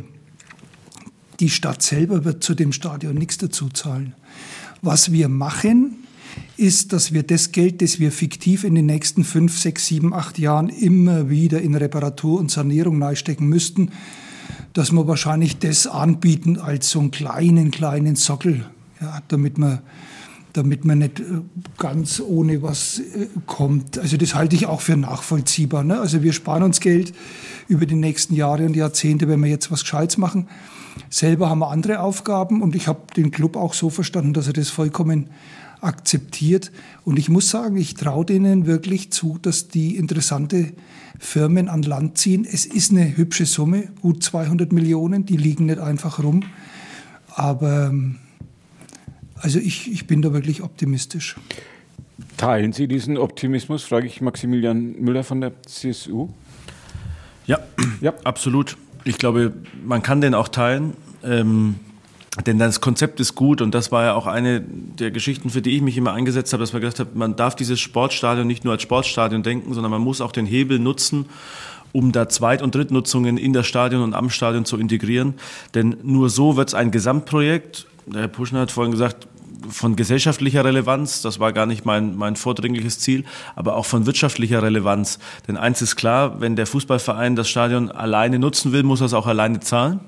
[1.40, 4.14] die Stadt selber wird zu dem Stadion nichts dazu zahlen.
[4.82, 6.06] Was wir machen,
[6.56, 10.38] ist, dass wir das Geld, das wir fiktiv in den nächsten fünf, sechs, sieben, acht
[10.38, 13.90] Jahren immer wieder in Reparatur und Sanierung neistecken müssten,
[14.72, 18.66] dass wir wahrscheinlich das anbieten als so einen kleinen, kleinen Sockel,
[19.00, 19.82] ja, damit wir
[20.56, 21.24] damit man nicht äh,
[21.76, 23.98] ganz ohne was äh, kommt.
[23.98, 25.84] Also das halte ich auch für nachvollziehbar.
[25.84, 26.00] Ne?
[26.00, 27.12] Also wir sparen uns Geld
[27.68, 30.48] über die nächsten Jahre und Jahrzehnte, wenn wir jetzt was Gescheites machen.
[31.10, 34.52] Selber haben wir andere Aufgaben und ich habe den Club auch so verstanden, dass er
[34.52, 35.28] das vollkommen
[35.80, 36.72] akzeptiert.
[37.04, 40.72] Und ich muss sagen, ich traue denen wirklich zu, dass die interessante
[41.18, 42.46] Firmen an Land ziehen.
[42.50, 46.42] Es ist eine hübsche Summe, gut 200 Millionen, die liegen nicht einfach rum.
[47.28, 47.92] Aber
[49.36, 51.36] also ich, ich bin da wirklich optimistisch.
[52.36, 56.28] Teilen Sie diesen Optimismus, frage ich Maximilian Müller von der CSU?
[57.46, 57.60] Ja,
[58.00, 58.14] ja.
[58.24, 58.76] absolut.
[59.06, 59.52] Ich glaube,
[59.84, 60.94] man kann den auch teilen.
[61.22, 61.76] Ähm,
[62.44, 65.70] denn das Konzept ist gut und das war ja auch eine der Geschichten, für die
[65.70, 68.74] ich mich immer eingesetzt habe, dass man gesagt hat, man darf dieses Sportstadion nicht nur
[68.74, 71.26] als Sportstadion denken, sondern man muss auch den Hebel nutzen,
[71.92, 75.34] um da Zweit- und Drittnutzungen in das Stadion und am Stadion zu integrieren.
[75.74, 77.86] Denn nur so wird es ein Gesamtprojekt.
[78.06, 79.28] Der Herr Puschner hat vorhin gesagt,
[79.68, 84.62] von gesellschaftlicher Relevanz, das war gar nicht mein, mein vordringliches Ziel, aber auch von wirtschaftlicher
[84.62, 85.18] Relevanz.
[85.48, 89.14] Denn eins ist klar, wenn der Fußballverein das Stadion alleine nutzen will, muss er es
[89.14, 90.00] auch alleine zahlen.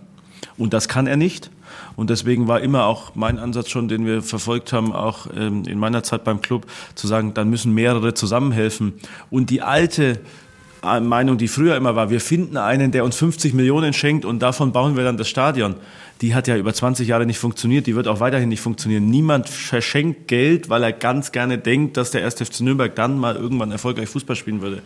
[0.57, 1.51] Und das kann er nicht.
[1.97, 5.79] Und deswegen war immer auch mein Ansatz schon, den wir verfolgt haben, auch ähm, in
[5.79, 8.95] meiner Zeit beim Club, zu sagen, dann müssen mehrere zusammenhelfen.
[9.31, 10.21] Und die alte
[10.83, 14.41] äh, Meinung, die früher immer war, wir finden einen, der uns 50 Millionen schenkt und
[14.41, 15.75] davon bauen wir dann das Stadion.
[16.21, 19.09] Die hat ja über 20 Jahre nicht funktioniert, die wird auch weiterhin nicht funktionieren.
[19.09, 22.35] Niemand verschenkt Geld, weil er ganz gerne denkt, dass der 1.
[22.35, 24.83] FC Nürnberg dann mal irgendwann erfolgreich Fußball spielen würde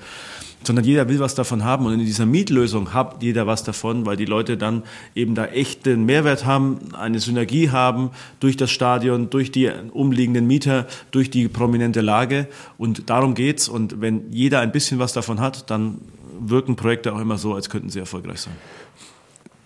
[0.65, 1.87] sondern jeder will was davon haben.
[1.87, 4.83] Und in dieser Mietlösung hat jeder was davon, weil die Leute dann
[5.15, 10.87] eben da echten Mehrwert haben, eine Synergie haben durch das Stadion, durch die umliegenden Mieter,
[11.11, 12.49] durch die prominente Lage.
[12.79, 13.69] Und darum geht's.
[13.69, 15.99] Und wenn jeder ein bisschen was davon hat, dann
[16.41, 18.55] wirken Projekte auch immer so, als könnten sie erfolgreich sein.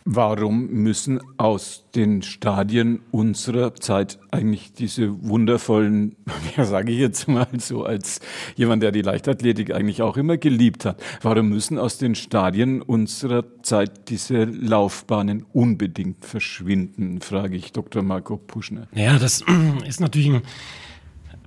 [0.09, 6.15] Warum müssen aus den Stadien unserer Zeit eigentlich diese wundervollen,
[6.57, 8.21] ja sage ich jetzt mal so als
[8.55, 13.43] jemand, der die Leichtathletik eigentlich auch immer geliebt hat, warum müssen aus den Stadien unserer
[13.63, 18.05] Zeit diese Laufbahnen unbedingt verschwinden, frage ich Dr.
[18.05, 18.87] Marco Puschner.
[18.95, 19.43] Ja, das
[19.89, 20.43] ist natürlich ein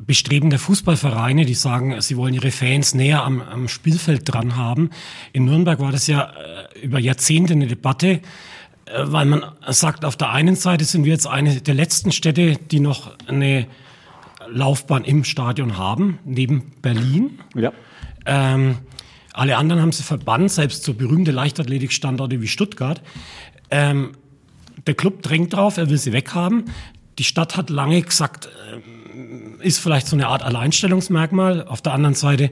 [0.06, 4.90] Bestreben der Fußballvereine, die sagen, sie wollen ihre Fans näher am, am Spielfeld dran haben.
[5.34, 6.32] In Nürnberg war das ja
[6.74, 8.22] äh, über Jahrzehnte eine Debatte,
[8.98, 12.80] weil man sagt, auf der einen Seite sind wir jetzt eine der letzten Städte, die
[12.80, 13.68] noch eine
[14.52, 17.40] Laufbahn im Stadion haben, neben Berlin.
[17.56, 17.72] Ja.
[18.26, 18.78] Ähm,
[19.34, 23.02] alle anderen haben sie verbannt, selbst so berühmte Leichtathletikstandorte wie Stuttgart.
[23.70, 24.14] Ähm,
[24.88, 26.66] der Club drängt drauf, er will sie weghaben.
[27.20, 31.66] Die Stadt hat lange gesagt, äh, ist vielleicht so eine Art Alleinstellungsmerkmal.
[31.68, 32.52] Auf der anderen Seite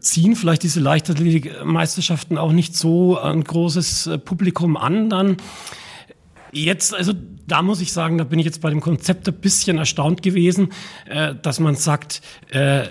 [0.00, 5.36] ziehen vielleicht diese Leichtathletikmeisterschaften auch nicht so ein großes äh, Publikum an dann.
[6.52, 7.12] Jetzt, also
[7.46, 10.72] da muss ich sagen, da bin ich jetzt bei dem Konzept ein bisschen erstaunt gewesen,
[11.08, 12.84] äh, dass man sagt, äh,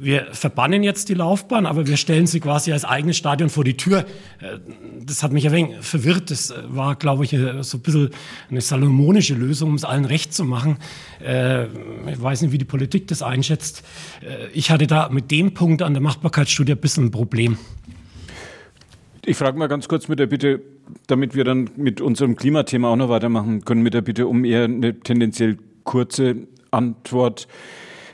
[0.00, 3.76] wir verbannen jetzt die Laufbahn, aber wir stellen sie quasi als eigenes Stadion vor die
[3.76, 4.06] Tür.
[4.40, 4.58] Äh,
[5.04, 6.30] das hat mich ein wenig verwirrt.
[6.30, 8.10] Das war, glaube ich, äh, so ein bisschen
[8.50, 10.78] eine salomonische Lösung, um es allen recht zu machen.
[11.22, 13.84] Äh, ich weiß nicht, wie die Politik das einschätzt.
[14.54, 17.58] Ich hatte da mit dem Punkt an der Machbarkeitsstudie ein bisschen ein Problem.
[19.24, 20.62] Ich frage mal ganz kurz mit der Bitte,
[21.06, 24.64] damit wir dann mit unserem Klimathema auch noch weitermachen können, mit der Bitte um eher
[24.64, 27.46] eine tendenziell kurze Antwort.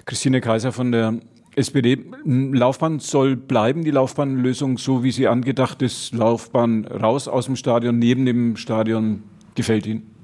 [0.04, 1.20] Christine Kaiser von der
[1.56, 7.98] SPD-Laufbahn soll bleiben, die Laufbahnlösung, so wie sie angedacht ist, Laufbahn raus aus dem Stadion,
[7.98, 9.22] neben dem Stadion,
[9.54, 10.14] gefällt Ihnen?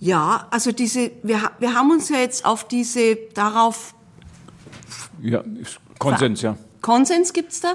[0.00, 3.94] Ja, also diese, wir, wir haben uns ja jetzt auf diese, darauf.
[5.22, 5.44] Ja,
[5.98, 6.56] Konsens, ja.
[6.80, 7.74] Konsens gibt's da.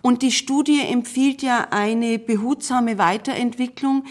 [0.00, 4.04] Und die Studie empfiehlt ja eine behutsame Weiterentwicklung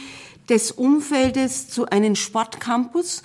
[0.49, 3.23] des Umfeldes zu einem Sportcampus.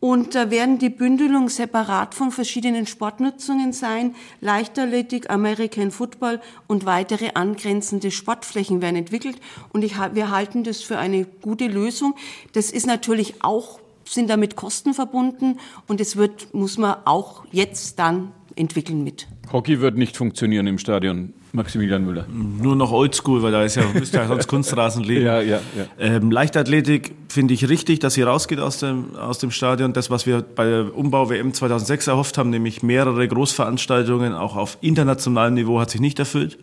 [0.00, 4.14] Und da werden die Bündelungen separat von verschiedenen Sportnutzungen sein.
[4.40, 9.38] Leichtathletik, American Football und weitere angrenzende Sportflächen werden entwickelt.
[9.72, 12.14] Und ich, wir halten das für eine gute Lösung.
[12.52, 15.58] Das ist natürlich auch, sind damit Kosten verbunden.
[15.88, 19.26] Und es wird, muss man auch jetzt dann entwickeln mit.
[19.52, 21.34] Hockey wird nicht funktionieren im Stadion.
[21.52, 22.26] Maximilian Müller.
[22.28, 25.18] Nur noch Oldschool, weil da ist ja, müsste ja sonst Kunstrasen liegen.
[25.28, 25.86] Ja, ja, ja.
[25.98, 29.92] Ähm, Leichtathletik finde ich richtig, dass sie rausgeht aus dem, aus dem Stadion.
[29.92, 35.54] Das, was wir bei der Umbau-WM 2006 erhofft haben, nämlich mehrere Großveranstaltungen, auch auf internationalem
[35.54, 36.58] Niveau, hat sich nicht erfüllt.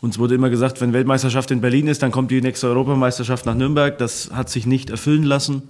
[0.00, 3.54] Uns wurde immer gesagt, wenn Weltmeisterschaft in Berlin ist, dann kommt die nächste Europameisterschaft nach
[3.54, 3.98] Nürnberg.
[3.98, 5.62] Das hat sich nicht erfüllen lassen.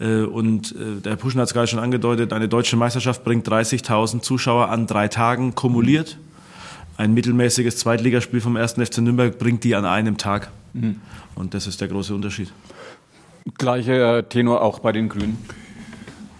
[0.00, 4.20] Äh, und äh, der Puschen hat es gerade schon angedeutet, eine deutsche Meisterschaft bringt 30.000
[4.20, 6.18] Zuschauer an drei Tagen kumuliert.
[6.96, 8.74] Ein mittelmäßiges Zweitligaspiel vom 1.
[8.74, 10.50] FC Nürnberg bringt die an einem Tag.
[10.74, 10.96] Mhm.
[11.34, 12.52] Und das ist der große Unterschied.
[13.58, 15.38] Gleicher Tenor auch bei den Grünen.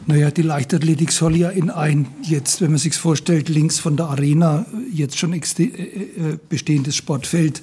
[0.07, 4.07] Naja, die Leichtathletik soll ja in ein, jetzt, wenn man sich vorstellt, links von der
[4.07, 7.63] Arena jetzt schon äh, äh, bestehendes Sportfeld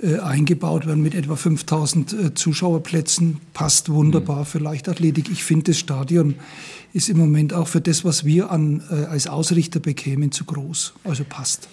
[0.00, 3.40] äh, eingebaut werden mit etwa 5000 äh, Zuschauerplätzen.
[3.52, 4.44] Passt wunderbar mhm.
[4.44, 5.28] für Leichtathletik.
[5.30, 6.36] Ich finde, das Stadion
[6.92, 10.94] ist im Moment auch für das, was wir an, äh, als Ausrichter bekämen, zu groß.
[11.02, 11.68] Also passt.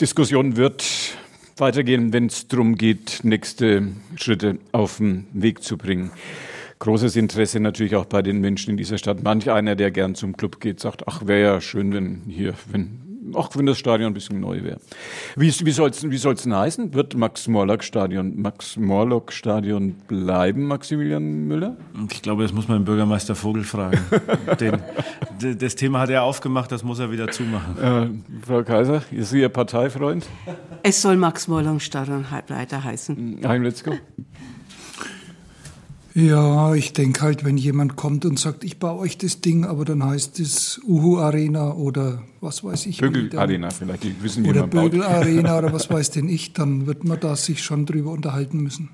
[0.00, 0.84] Diskussion wird
[1.56, 6.12] weitergehen, wenn es darum geht, nächste Schritte auf den Weg zu bringen.
[6.78, 9.24] Großes Interesse natürlich auch bei den Menschen in dieser Stadt.
[9.24, 13.07] Manch einer, der gern zum Club geht, sagt, ach, wäre ja schön, wenn hier, wenn
[13.34, 14.78] auch wenn das Stadion ein bisschen neu wäre.
[15.36, 16.94] Wie, wie soll es wie soll's denn heißen?
[16.94, 21.76] Wird Max-Morlock-Stadion Max Morlock Stadion bleiben, Maximilian Müller?
[22.10, 24.00] Ich glaube, das muss man den Bürgermeister Vogel fragen.
[24.60, 24.80] Den,
[25.58, 27.78] das Thema hat er aufgemacht, das muss er wieder zumachen.
[27.78, 30.26] Äh, Frau Kaiser, ist Sie Ihr Parteifreund?
[30.82, 33.40] Es soll Max-Morlock-Stadion weiter heißen.
[33.44, 33.92] Heim, let's go.
[36.18, 39.84] Ja, ich denke halt, wenn jemand kommt und sagt, ich baue euch das Ding, aber
[39.84, 42.98] dann heißt es Uhu Arena oder was weiß ich.
[42.98, 46.88] Bögel Arena vielleicht, die wissen wie Oder Bögel Arena oder was weiß denn ich, dann
[46.88, 48.88] wird man da sich schon drüber unterhalten müssen.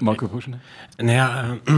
[0.00, 0.60] Marco Puschner?
[1.00, 1.72] Naja, äh,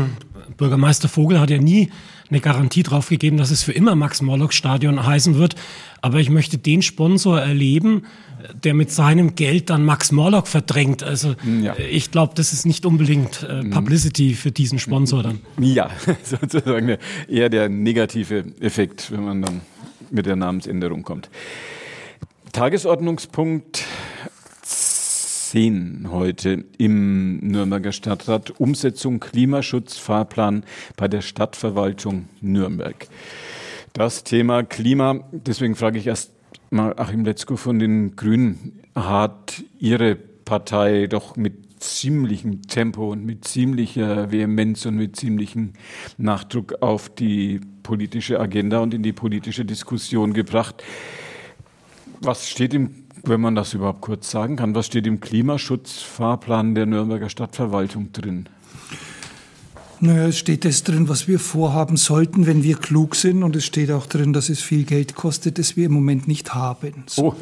[0.57, 1.91] Bürgermeister Vogel hat ja nie
[2.31, 5.57] eine Garantie drauf gegeben, dass es für immer Max-Morlock-Stadion heißen wird.
[6.01, 8.05] Aber ich möchte den Sponsor erleben,
[8.65, 11.03] der mit seinem Geld dann Max Morlock verdrängt.
[11.03, 11.75] Also ja.
[11.75, 13.71] Äh, ich glaube, das ist nicht unbedingt äh, mhm.
[13.71, 15.41] Publicity für diesen Sponsor dann.
[15.61, 15.91] Ja,
[16.25, 16.97] sozusagen
[17.29, 19.61] eher der negative Effekt, wenn man dann
[20.11, 21.29] mit der Namensänderung kommt.
[22.53, 23.85] Tagesordnungspunkt
[25.51, 28.61] 10 heute im Nürnberger Stadtrat.
[28.61, 30.63] Umsetzung Klimaschutzfahrplan
[30.97, 33.09] bei der Stadtverwaltung Nürnberg.
[33.93, 36.31] Das Thema Klima, deswegen frage ich erst
[36.71, 38.81] mal Achim Letzko von den Grünen.
[38.95, 45.73] Hat Ihre Partei doch mit ziemlichem Tempo und mit ziemlicher Vehemenz und mit ziemlichem
[46.17, 50.85] Nachdruck auf die politische Agenda und in die politische Diskussion gebracht.
[52.21, 56.87] Was steht im wenn man das überhaupt kurz sagen kann, was steht im Klimaschutzfahrplan der
[56.87, 58.49] Nürnberger Stadtverwaltung drin?
[60.03, 63.43] Naja, es steht das drin, was wir vorhaben sollten, wenn wir klug sind.
[63.43, 66.55] Und es steht auch drin, dass es viel Geld kostet, das wir im Moment nicht
[66.55, 67.05] haben.
[67.07, 67.27] So.
[67.27, 67.35] Oh.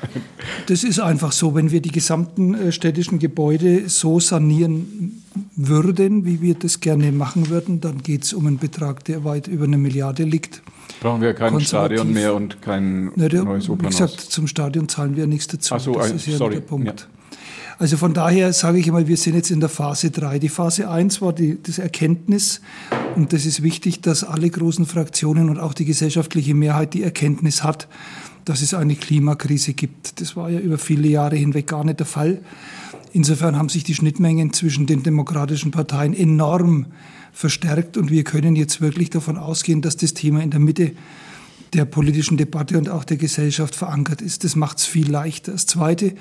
[0.66, 5.22] das ist einfach so, wenn wir die gesamten äh, städtischen Gebäude so sanieren
[5.56, 9.46] würden, wie wir das gerne machen würden, dann geht es um einen Betrag, der weit
[9.46, 10.62] über eine Milliarde liegt.
[11.00, 13.94] Brauchen wir kein Stadion mehr und kein Na, der, neues Opernhaus?
[13.94, 15.74] Wie gesagt, zum Stadion zahlen wir nichts dazu.
[15.74, 16.54] Ach so, das ist ja sorry.
[16.54, 16.86] der Punkt.
[16.86, 17.19] Ja.
[17.80, 20.38] Also von daher sage ich einmal, wir sind jetzt in der Phase 3.
[20.38, 22.60] Die Phase 1 war die, das Erkenntnis
[23.16, 27.64] und das ist wichtig, dass alle großen Fraktionen und auch die gesellschaftliche Mehrheit die Erkenntnis
[27.64, 27.88] hat,
[28.44, 30.20] dass es eine Klimakrise gibt.
[30.20, 32.42] Das war ja über viele Jahre hinweg gar nicht der Fall.
[33.14, 36.84] Insofern haben sich die Schnittmengen zwischen den demokratischen Parteien enorm
[37.32, 40.92] verstärkt und wir können jetzt wirklich davon ausgehen, dass das Thema in der Mitte
[41.72, 44.44] der politischen Debatte und auch der Gesellschaft verankert ist.
[44.44, 45.52] Das macht es viel leichter.
[45.52, 46.14] Das Zweite,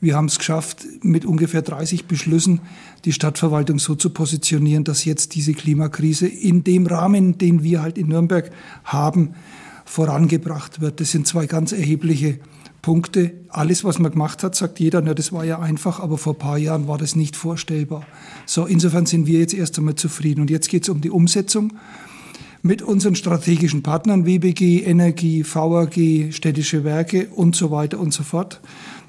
[0.00, 2.60] wir haben es geschafft, mit ungefähr 30 Beschlüssen
[3.04, 7.96] die Stadtverwaltung so zu positionieren, dass jetzt diese Klimakrise in dem Rahmen, den wir halt
[7.96, 8.50] in Nürnberg
[8.84, 9.34] haben,
[9.86, 11.00] vorangebracht wird.
[11.00, 12.38] Das sind zwei ganz erhebliche
[12.82, 13.32] Punkte.
[13.48, 16.38] Alles, was man gemacht hat, sagt jeder, na, das war ja einfach, aber vor ein
[16.38, 18.06] paar Jahren war das nicht vorstellbar.
[18.44, 20.42] So, insofern sind wir jetzt erst einmal zufrieden.
[20.42, 21.72] Und jetzt geht es um die Umsetzung
[22.62, 28.60] mit unseren strategischen Partnern, WBG, Energie, VAG, städtische Werke und so weiter und so fort.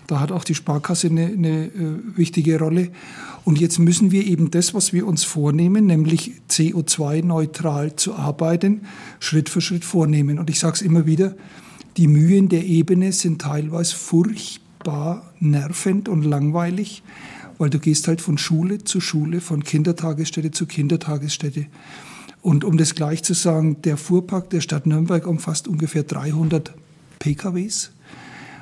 [0.08, 1.72] Da hat auch die Sparkasse eine, eine äh,
[2.15, 2.89] wichtige Rolle.
[3.43, 8.82] Und jetzt müssen wir eben das, was wir uns vornehmen, nämlich CO2-neutral zu arbeiten,
[9.20, 10.39] Schritt für Schritt vornehmen.
[10.39, 11.36] Und ich sage es immer wieder,
[11.98, 17.04] die Mühen der Ebene sind teilweise furchtbar nervend und langweilig,
[17.58, 21.65] weil du gehst halt von Schule zu Schule, von Kindertagesstätte zu Kindertagesstätte.
[22.41, 26.74] Und um das gleich zu sagen, der Fuhrpark der Stadt Nürnberg umfasst ungefähr 300
[27.20, 27.91] PKWs.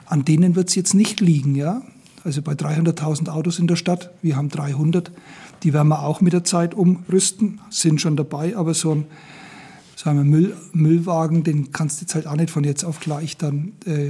[0.05, 1.81] An denen wird es jetzt nicht liegen, ja.
[2.23, 5.11] Also bei 300.000 Autos in der Stadt, wir haben 300,
[5.63, 9.05] die werden wir auch mit der Zeit umrüsten, sind schon dabei, aber so ein
[9.95, 13.37] sagen wir, Müll, Müllwagen, den kannst du jetzt halt auch nicht von jetzt auf gleich
[13.37, 14.09] dann äh,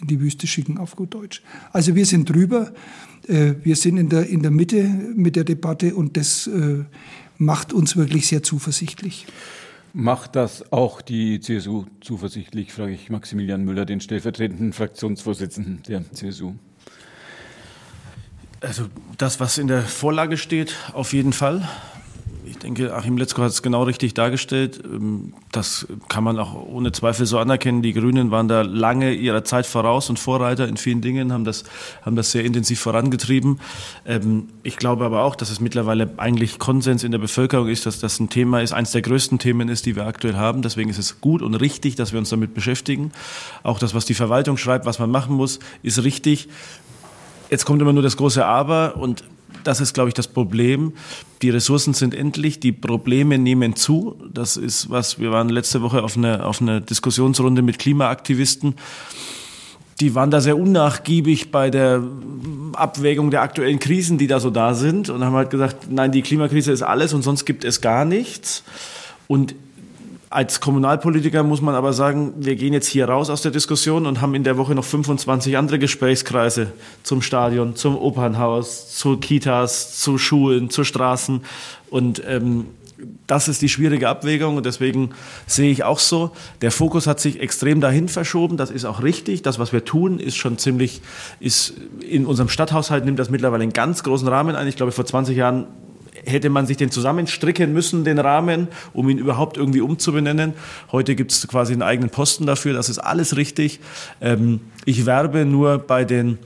[0.00, 1.42] in die Wüste schicken, auf gut Deutsch.
[1.72, 2.72] Also wir sind drüber,
[3.28, 4.82] äh, wir sind in der, in der Mitte
[5.14, 6.84] mit der Debatte und das äh,
[7.38, 9.26] macht uns wirklich sehr zuversichtlich.
[9.92, 16.54] Macht das auch die CSU zuversichtlich, frage ich Maximilian Müller, den stellvertretenden Fraktionsvorsitzenden der CSU.
[18.60, 18.86] Also
[19.18, 21.68] das, was in der Vorlage steht, auf jeden Fall
[22.62, 24.80] denke, Achim Letzko hat es genau richtig dargestellt.
[24.84, 27.82] Ähm, das kann man auch ohne Zweifel so anerkennen.
[27.82, 31.64] Die Grünen waren da lange ihrer Zeit voraus und Vorreiter in vielen Dingen, haben das,
[32.02, 33.60] haben das sehr intensiv vorangetrieben.
[34.06, 38.00] Ähm, ich glaube aber auch, dass es mittlerweile eigentlich Konsens in der Bevölkerung ist, dass
[38.00, 40.62] das ein Thema ist, eines der größten Themen ist, die wir aktuell haben.
[40.62, 43.12] Deswegen ist es gut und richtig, dass wir uns damit beschäftigen.
[43.62, 46.48] Auch das, was die Verwaltung schreibt, was man machen muss, ist richtig.
[47.50, 49.24] Jetzt kommt immer nur das große Aber und
[49.64, 50.92] das ist, glaube ich, das Problem.
[51.42, 54.16] Die Ressourcen sind endlich, die Probleme nehmen zu.
[54.32, 58.74] Das ist was, wir waren letzte Woche auf einer auf eine Diskussionsrunde mit Klimaaktivisten.
[60.00, 62.02] Die waren da sehr unnachgiebig bei der
[62.72, 66.22] Abwägung der aktuellen Krisen, die da so da sind und haben halt gesagt, nein, die
[66.22, 68.64] Klimakrise ist alles und sonst gibt es gar nichts.
[69.28, 69.54] Und
[70.32, 74.20] als Kommunalpolitiker muss man aber sagen, wir gehen jetzt hier raus aus der Diskussion und
[74.20, 76.68] haben in der Woche noch 25 andere Gesprächskreise
[77.02, 81.40] zum Stadion, zum Opernhaus, zu Kitas, zu Schulen, zu Straßen.
[81.90, 82.66] Und ähm,
[83.26, 85.10] das ist die schwierige Abwägung und deswegen
[85.48, 86.30] sehe ich auch so,
[86.62, 90.20] der Fokus hat sich extrem dahin verschoben, das ist auch richtig, das, was wir tun,
[90.20, 91.00] ist schon ziemlich,
[91.40, 91.74] ist
[92.08, 94.68] in unserem Stadthaushalt nimmt das mittlerweile einen ganz großen Rahmen ein.
[94.68, 95.66] Ich glaube, vor 20 Jahren
[96.24, 100.54] hätte man sich den zusammenstricken müssen, den Rahmen, um ihn überhaupt irgendwie umzubenennen.
[100.92, 103.80] Heute gibt es quasi einen eigenen Posten dafür, das ist alles richtig.
[104.20, 106.38] Ähm, ich werbe nur bei den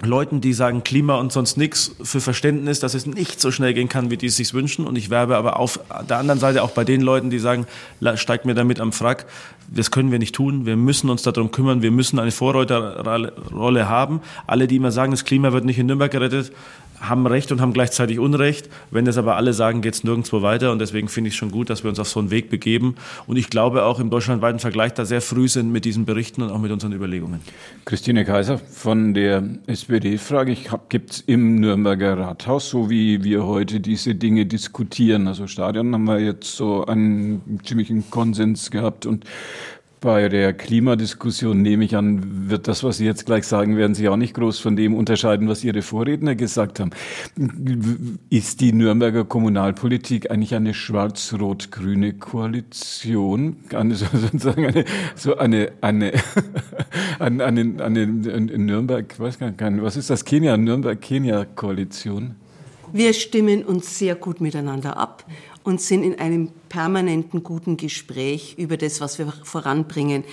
[0.00, 3.88] Leuten, die sagen Klima und sonst nichts, für Verständnis, dass es nicht so schnell gehen
[3.88, 4.86] kann, wie die es sich wünschen.
[4.86, 7.66] Und ich werbe aber auf der anderen Seite auch bei den Leuten, die sagen,
[8.14, 9.26] steigt mir damit am Frack.
[9.68, 10.66] Das können wir nicht tun.
[10.66, 11.82] Wir müssen uns darum kümmern.
[11.82, 14.20] Wir müssen eine Vorreiterrolle haben.
[14.46, 16.52] Alle, die immer sagen, das Klima wird nicht in Nürnberg gerettet,
[17.02, 18.68] haben Recht und haben gleichzeitig Unrecht.
[18.90, 20.72] Wenn das aber alle sagen, geht es nirgendwo weiter.
[20.72, 22.94] Und deswegen finde ich es schon gut, dass wir uns auf so einen Weg begeben.
[23.26, 26.50] Und ich glaube auch im deutschlandweiten Vergleich da sehr früh sind mit diesen Berichten und
[26.50, 27.40] auch mit unseren Überlegungen.
[27.84, 33.44] Christine Kaiser von der SPD frage ich, gibt es im Nürnberger Rathaus, so wie wir
[33.44, 39.24] heute diese Dinge diskutieren, also Stadion haben wir jetzt so einen ziemlichen Konsens gehabt und
[40.02, 44.08] bei der Klimadiskussion nehme ich an, wird das, was Sie jetzt gleich sagen, werden Sie
[44.08, 46.90] auch nicht groß von dem unterscheiden, was Ihre Vorredner gesagt haben.
[48.28, 53.56] Ist die Nürnberger Kommunalpolitik eigentlich eine schwarz-rot-grüne Koalition?
[53.72, 54.84] Eine, sozusagen eine,
[55.14, 56.12] so eine, eine,
[57.18, 60.24] eine, eine, eine, eine Nürnberg, weiß gar nicht, was ist das?
[60.24, 62.34] Kenia, Nürnberg-Kenia-Koalition?
[62.92, 65.24] Wir stimmen uns sehr gut miteinander ab
[65.64, 70.24] und sind in einem permanenten guten Gespräch über das, was wir voranbringen.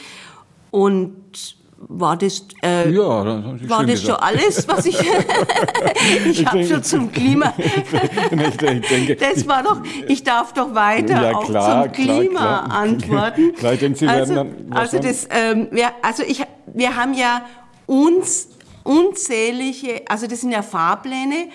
[0.71, 4.99] Und war das, äh, ja, das war das schon alles, was ich,
[6.25, 11.39] ich habe schon zum Klima, ich denke, das war doch, ich darf doch weiter ja,
[11.39, 12.79] klar, auch zum Klima klar, klar.
[12.79, 13.53] antworten.
[13.55, 17.13] Klar, ich denke, Sie also, werden dann, also das, ähm, wir, also ich, wir haben
[17.13, 17.45] ja
[17.85, 18.49] uns
[18.83, 21.47] unzählige, also das sind ja Fahrpläne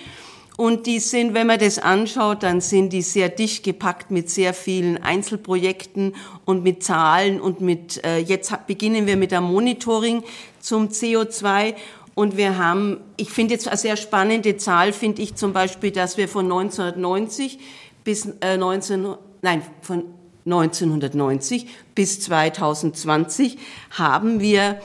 [0.57, 4.55] und die sind, wenn man das anschaut, dann sind die sehr dicht gepackt mit sehr
[4.55, 6.15] vielen Einzelprojekten
[6.45, 10.23] und mit Zahlen und mit, äh, jetzt beginnen wir mit dem Monitoring
[10.61, 11.75] zum CO2
[12.15, 16.17] und wir haben, ich finde jetzt eine sehr spannende Zahl, finde ich zum Beispiel, dass
[16.17, 17.59] wir von 1990
[18.05, 20.05] bis äh, 19, nein, von
[20.47, 23.59] 1990 bis 2020
[23.91, 24.79] haben wir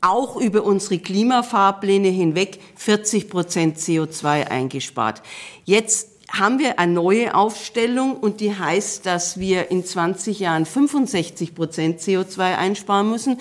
[0.00, 5.22] auch über unsere Klimafahrpläne hinweg 40 Prozent CO2 eingespart.
[5.64, 11.54] Jetzt haben wir eine neue Aufstellung und die heißt, dass wir in 20 Jahren 65
[11.54, 13.38] Prozent CO2 einsparen müssen.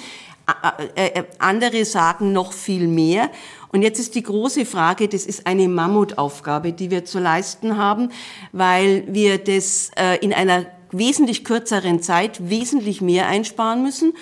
[0.95, 3.29] Äh, äh, andere sagen noch viel mehr.
[3.69, 8.11] Und jetzt ist die große Frage, das ist eine Mammutaufgabe, die wir zu leisten haben,
[8.51, 14.13] weil wir das äh, in einer wesentlich kürzeren Zeit wesentlich mehr einsparen müssen.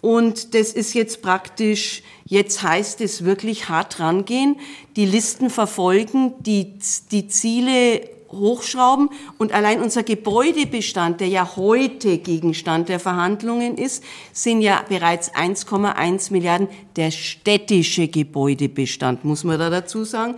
[0.00, 4.56] Und das ist jetzt praktisch, jetzt heißt es wirklich hart rangehen,
[4.96, 6.78] die Listen verfolgen, die,
[7.10, 8.00] die Ziele
[8.32, 15.34] hochschrauben und allein unser Gebäudebestand, der ja heute Gegenstand der Verhandlungen ist, sind ja bereits
[15.34, 20.36] 1,1 Milliarden der städtische Gebäudebestand, muss man da dazu sagen,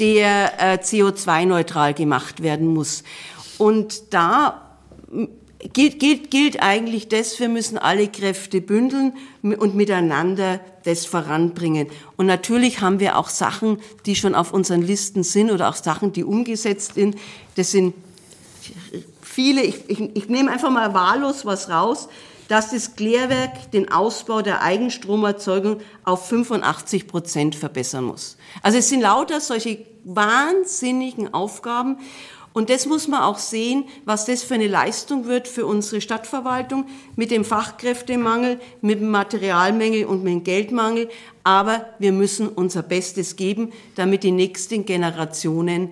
[0.00, 3.04] der äh, CO2-neutral gemacht werden muss.
[3.58, 4.76] Und da
[5.72, 11.88] gilt, gilt, gilt eigentlich das, wir müssen alle Kräfte bündeln und miteinander das voranbringen.
[12.16, 16.12] Und natürlich haben wir auch Sachen, die schon auf unseren Listen sind oder auch Sachen,
[16.12, 17.16] die umgesetzt sind.
[17.56, 17.94] Das sind
[19.22, 22.08] viele, ich, ich, ich nehme einfach mal wahllos was raus,
[22.48, 28.36] dass das Klärwerk den Ausbau der Eigenstromerzeugung auf 85 Prozent verbessern muss.
[28.62, 31.98] Also es sind lauter solche wahnsinnigen Aufgaben.
[32.52, 36.86] Und das muss man auch sehen, was das für eine Leistung wird für unsere Stadtverwaltung
[37.16, 41.08] mit dem Fachkräftemangel, mit dem Materialmängel und mit dem Geldmangel.
[41.44, 45.90] Aber wir müssen unser Bestes geben, damit die nächsten Generationen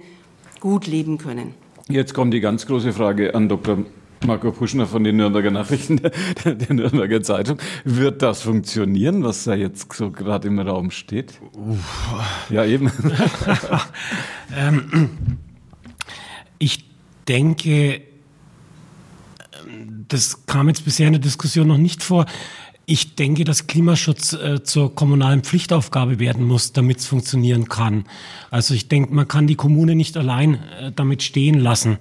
[0.60, 1.54] gut leben können.
[1.88, 3.78] Jetzt kommt die ganz große Frage an Dr.
[4.26, 6.10] Marco Puschner von den Nürnberger Nachrichten, der,
[6.54, 7.58] der Nürnberger Zeitung.
[7.84, 11.40] Wird das funktionieren, was da jetzt so gerade im Raum steht?
[11.54, 12.50] Uff.
[12.50, 12.92] Ja, eben.
[14.56, 15.10] ähm,
[16.60, 16.84] ich
[17.26, 18.02] denke,
[20.06, 22.26] das kam jetzt bisher in der Diskussion noch nicht vor.
[22.86, 28.04] Ich denke, dass Klimaschutz äh, zur kommunalen Pflichtaufgabe werden muss, damit es funktionieren kann.
[28.50, 31.98] Also ich denke, man kann die Kommune nicht allein äh, damit stehen lassen,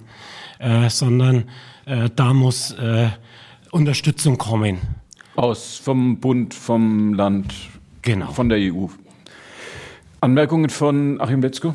[0.58, 1.44] äh, sondern
[1.86, 3.08] äh, da muss äh,
[3.70, 4.78] Unterstützung kommen.
[5.36, 7.54] Aus vom Bund, vom Land,
[8.02, 8.32] genau.
[8.32, 8.86] von der EU.
[10.20, 11.74] Anmerkungen von Achim Wetzko?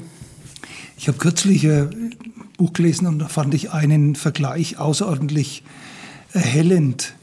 [0.97, 2.13] Ich habe kürzlich ein
[2.57, 5.63] Buch gelesen und da fand ich einen Vergleich außerordentlich
[6.33, 7.13] erhellend.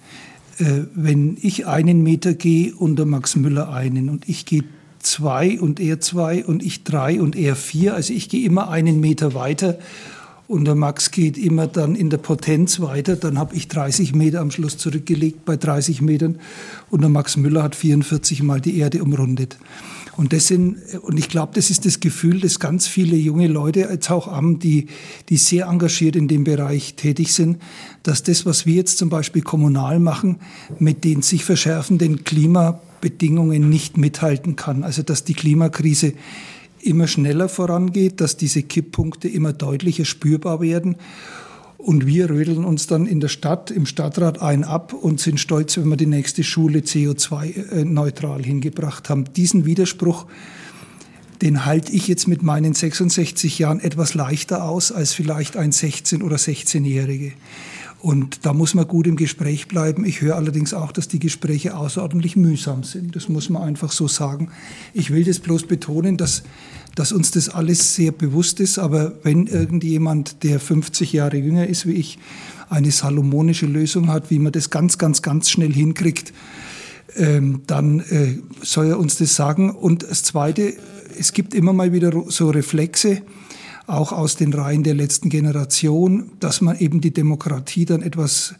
[0.58, 4.64] Äh, wenn ich einen Meter gehe und der Max Müller einen und ich gehe
[4.98, 9.00] zwei und er zwei und ich drei und er vier, also ich gehe immer einen
[9.00, 9.78] Meter weiter
[10.48, 14.40] und der Max geht immer dann in der Potenz weiter, dann habe ich 30 Meter
[14.40, 16.38] am Schluss zurückgelegt bei 30 Metern
[16.90, 19.56] und der Max Müller hat 44 Mal die Erde umrundet.
[20.16, 23.80] Und das sind, und ich glaube, das ist das Gefühl, dass ganz viele junge Leute
[23.80, 24.88] jetzt auch haben, die,
[25.30, 27.58] die sehr engagiert in dem Bereich tätig sind,
[28.02, 30.40] dass das, was wir jetzt zum Beispiel kommunal machen,
[30.78, 34.84] mit den sich verschärfenden Klimabedingungen nicht mithalten kann.
[34.84, 36.12] Also, dass die Klimakrise
[36.82, 40.96] immer schneller vorangeht, dass diese Kipppunkte immer deutlicher spürbar werden.
[41.82, 45.76] Und wir rödeln uns dann in der Stadt, im Stadtrat ein ab und sind stolz,
[45.76, 49.24] wenn wir die nächste Schule CO2-neutral hingebracht haben.
[49.34, 50.26] Diesen Widerspruch,
[51.42, 56.22] den halte ich jetzt mit meinen 66 Jahren etwas leichter aus als vielleicht ein 16-
[56.22, 57.32] oder 16-Jährige.
[58.02, 60.04] Und da muss man gut im Gespräch bleiben.
[60.04, 63.14] Ich höre allerdings auch, dass die Gespräche außerordentlich mühsam sind.
[63.14, 64.50] Das muss man einfach so sagen.
[64.92, 66.42] Ich will das bloß betonen, dass
[66.94, 68.78] dass uns das alles sehr bewusst ist.
[68.78, 72.18] Aber wenn irgendjemand, der 50 Jahre jünger ist wie ich,
[72.68, 76.32] eine salomonische Lösung hat, wie man das ganz, ganz, ganz schnell hinkriegt,
[77.16, 79.70] ähm, dann äh, soll er uns das sagen.
[79.70, 80.74] Und das Zweite,
[81.18, 83.22] es gibt immer mal wieder so Reflexe,
[83.86, 88.54] auch aus den Reihen der letzten Generation, dass man eben die Demokratie dann etwas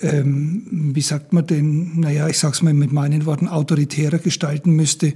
[0.00, 4.70] ähm, wie sagt man denn, naja, ich sage es mal mit meinen Worten, autoritärer gestalten
[4.76, 5.14] müsste.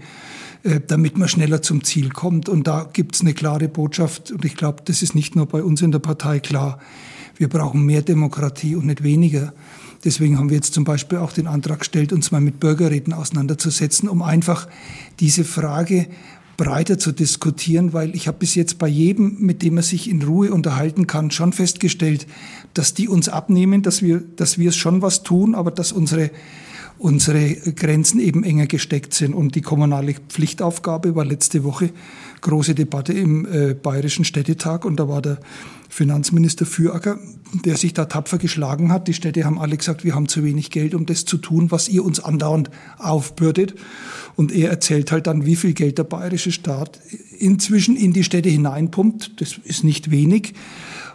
[0.64, 2.48] Äh, damit man schneller zum Ziel kommt.
[2.48, 4.30] Und da gibt es eine klare Botschaft.
[4.30, 6.78] Und ich glaube, das ist nicht nur bei uns in der Partei klar.
[7.36, 9.52] Wir brauchen mehr Demokratie und nicht weniger.
[10.04, 14.08] Deswegen haben wir jetzt zum Beispiel auch den Antrag gestellt, uns mal mit Bürgerräten auseinanderzusetzen,
[14.08, 14.68] um einfach
[15.18, 16.06] diese Frage
[16.62, 20.22] breiter zu diskutieren, weil ich habe bis jetzt bei jedem, mit dem man sich in
[20.22, 22.28] Ruhe unterhalten kann, schon festgestellt,
[22.72, 26.30] dass die uns abnehmen, dass wir, dass wir es schon was tun, aber dass unsere
[27.02, 29.34] unsere Grenzen eben enger gesteckt sind.
[29.34, 31.90] Und die kommunale Pflichtaufgabe war letzte Woche
[32.40, 35.38] große Debatte im äh, Bayerischen Städtetag und da war der
[35.88, 37.18] Finanzminister Füracker,
[37.64, 39.08] der sich da tapfer geschlagen hat.
[39.08, 41.88] Die Städte haben alle gesagt, wir haben zu wenig Geld, um das zu tun, was
[41.88, 43.74] ihr uns andauernd aufbürdet.
[44.36, 47.00] Und er erzählt halt dann, wie viel Geld der bayerische Staat
[47.38, 49.40] inzwischen in die Städte hineinpumpt.
[49.40, 50.54] Das ist nicht wenig.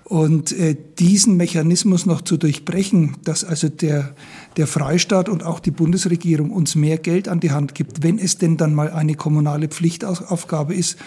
[0.10, 4.16] Und äh, diesen Mechanismus noch zu durchbrechen, dass also der,
[4.56, 8.38] der Freistaat und auch die Bundesregierung uns mehr Geld an die Hand gibt, wenn es
[8.38, 10.98] denn dann mal eine kommunale Pflichtaufgabe ist,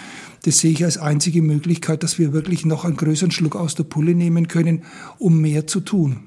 [0.45, 3.85] das sehe ich als einzige Möglichkeit, dass wir wirklich noch einen größeren Schluck aus der
[3.85, 4.83] Pulle nehmen können,
[5.19, 6.21] um mehr zu tun.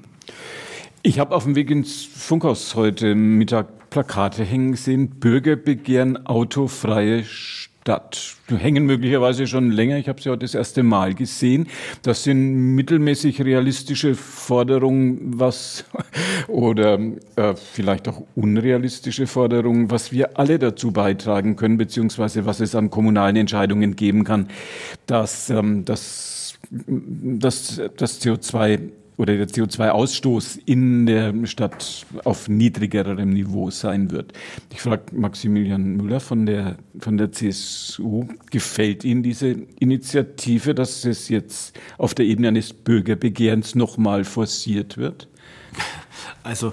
[1.04, 7.22] Ich habe auf dem Weg ins Funkhaus heute Mittag Plakate hängen gesehen, Bürger begehren autofreie
[7.22, 7.63] statt.
[7.86, 9.98] Die hängen möglicherweise schon länger.
[9.98, 11.66] Ich habe sie heute das erste Mal gesehen.
[12.02, 15.84] Das sind mittelmäßig realistische Forderungen, was
[16.48, 16.98] oder
[17.36, 22.88] äh, vielleicht auch unrealistische Forderungen, was wir alle dazu beitragen können, beziehungsweise was es an
[22.88, 24.48] kommunalen Entscheidungen geben kann,
[25.04, 28.80] dass ähm, das, das, das CO2
[29.16, 34.32] oder der CO2-Ausstoß in der Stadt auf niedrigerem Niveau sein wird.
[34.72, 41.28] Ich frage Maximilian Müller von der, von der CSU, gefällt Ihnen diese Initiative, dass es
[41.28, 45.28] jetzt auf der Ebene eines Bürgerbegehrens nochmal forciert wird?
[46.42, 46.72] Also,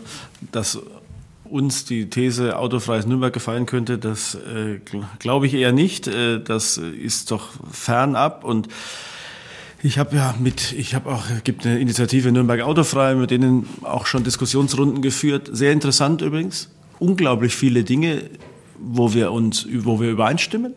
[0.51, 0.79] dass
[1.51, 4.79] uns die These autofreies Nürnberg gefallen könnte, das äh,
[5.19, 6.07] glaube ich eher nicht.
[6.07, 8.69] Äh, das ist doch fernab und
[9.83, 14.05] ich habe ja mit, ich habe auch, gibt eine Initiative Nürnberg Autofrei, mit denen auch
[14.05, 15.49] schon Diskussionsrunden geführt.
[15.51, 16.69] Sehr interessant übrigens.
[16.99, 18.23] Unglaublich viele Dinge,
[18.79, 20.73] wo wir uns, wo wir übereinstimmen.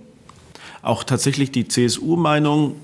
[0.83, 2.77] Auch tatsächlich die CSU-Meinung,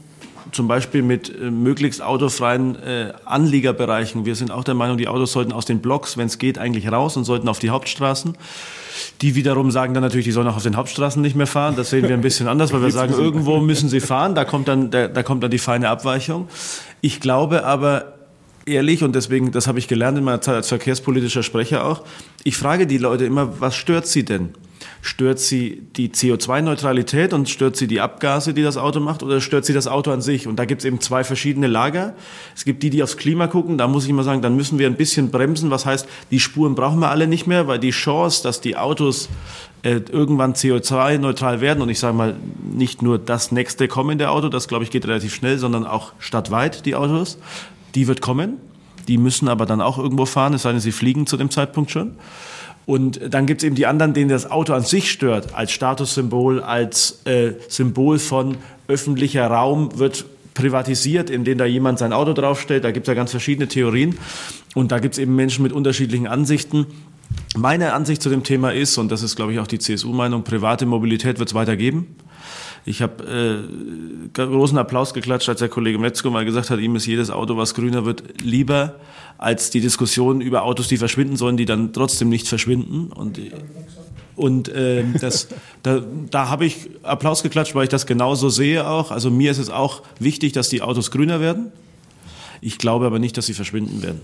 [0.52, 4.24] zum Beispiel mit äh, möglichst autofreien äh, Anliegerbereichen.
[4.24, 6.90] Wir sind auch der Meinung, die Autos sollten aus den Blocks, wenn es geht, eigentlich
[6.90, 8.36] raus und sollten auf die Hauptstraßen.
[9.20, 11.74] Die wiederum sagen dann natürlich, die sollen auch auf den Hauptstraßen nicht mehr fahren.
[11.76, 14.34] Das sehen wir ein bisschen anders, weil wir sagen, irgendwo müssen sie fahren.
[14.34, 16.48] Da kommt dann, da, da kommt dann die feine Abweichung.
[17.00, 18.14] Ich glaube aber
[18.66, 22.02] ehrlich, und deswegen, das habe ich gelernt in meiner Zeit als verkehrspolitischer Sprecher auch,
[22.44, 24.54] ich frage die Leute immer, was stört sie denn?
[25.02, 29.64] Stört sie die CO2-Neutralität und stört sie die Abgase, die das Auto macht, oder stört
[29.64, 30.46] sie das Auto an sich?
[30.46, 32.14] Und da gibt es eben zwei verschiedene Lager.
[32.54, 33.78] Es gibt die, die aufs Klima gucken.
[33.78, 35.70] Da muss ich mal sagen, dann müssen wir ein bisschen bremsen.
[35.70, 39.28] Was heißt, die Spuren brauchen wir alle nicht mehr, weil die Chance, dass die Autos
[39.82, 42.36] äh, irgendwann CO2-neutral werden und ich sage mal,
[42.70, 46.84] nicht nur das nächste kommende Auto, das glaube ich geht relativ schnell, sondern auch stadtweit
[46.84, 47.38] die Autos,
[47.94, 48.58] die wird kommen.
[49.08, 51.90] Die müssen aber dann auch irgendwo fahren, es sei denn, sie fliegen zu dem Zeitpunkt
[51.90, 52.12] schon.
[52.90, 56.60] Und dann gibt es eben die anderen, denen das Auto an sich stört, als Statussymbol,
[56.60, 58.56] als äh, Symbol von
[58.88, 60.24] öffentlicher Raum wird
[60.54, 62.82] privatisiert, indem da jemand sein Auto draufstellt.
[62.82, 64.18] Da gibt es ja ganz verschiedene Theorien.
[64.74, 66.84] Und da gibt es eben Menschen mit unterschiedlichen Ansichten.
[67.56, 70.84] Meine Ansicht zu dem Thema ist, und das ist, glaube ich, auch die CSU-Meinung, private
[70.84, 72.16] Mobilität wird es weiter geben.
[72.84, 73.68] Ich habe
[74.32, 77.56] äh, großen Applaus geklatscht, als der Kollege Metzger mal gesagt hat, ihm ist jedes Auto,
[77.56, 78.94] was grüner wird, lieber
[79.38, 83.10] als die Diskussion über Autos, die verschwinden sollen, die dann trotzdem nicht verschwinden.
[83.12, 83.40] Und,
[84.36, 85.48] und äh, das,
[85.82, 89.10] da, da habe ich Applaus geklatscht, weil ich das genauso sehe auch.
[89.10, 91.72] Also mir ist es auch wichtig, dass die Autos grüner werden.
[92.60, 94.20] Ich glaube aber nicht, dass sie verschwinden werden.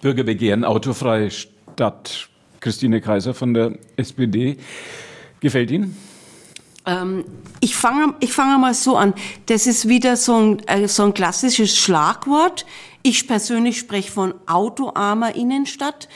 [0.00, 2.28] Bürgerbegehren autofrei statt
[2.60, 4.56] Christine Kaiser von der SPD.
[5.40, 5.96] Gefällt Ihnen?
[6.84, 7.24] Ähm,
[7.60, 9.14] ich fange ich fange mal so an.
[9.46, 12.66] Das ist wieder so ein, äh, so ein klassisches Schlagwort.
[13.02, 16.08] Ich persönlich spreche von autoarmer Innenstadt.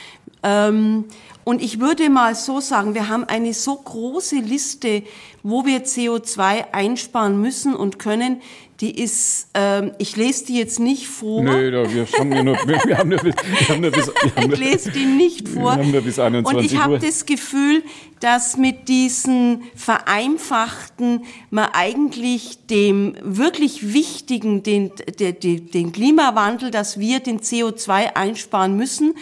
[0.43, 1.05] Ähm,
[1.45, 5.05] und ich würde mal so sagen, wir haben eine so große Liste,
[5.45, 8.43] wo wir CO2 einsparen müssen und können
[8.81, 11.43] die ist, ähm, ich lese die jetzt nicht vor.
[11.43, 14.59] Nö, da, wir, haben ja nur, wir haben nur bis, wir haben nur bis ich
[14.59, 15.77] lese die nicht vor.
[15.77, 17.83] Wir haben nur bis 21 Und ich habe das Gefühl,
[18.21, 27.21] dass mit diesen vereinfachten man eigentlich dem wirklich wichtigen, den, den, den Klimawandel, dass wir
[27.21, 29.15] den CO2 einsparen müssen,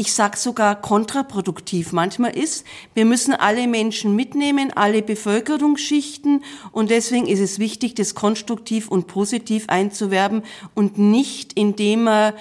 [0.00, 2.64] ich sage sogar kontraproduktiv manchmal ist.
[2.94, 6.42] Wir müssen alle Menschen mitnehmen, alle Bevölkerungsschichten
[6.72, 10.42] und deswegen ist es wichtig, das konstruktiv und positiv einzuwerben
[10.74, 12.32] und nicht indem man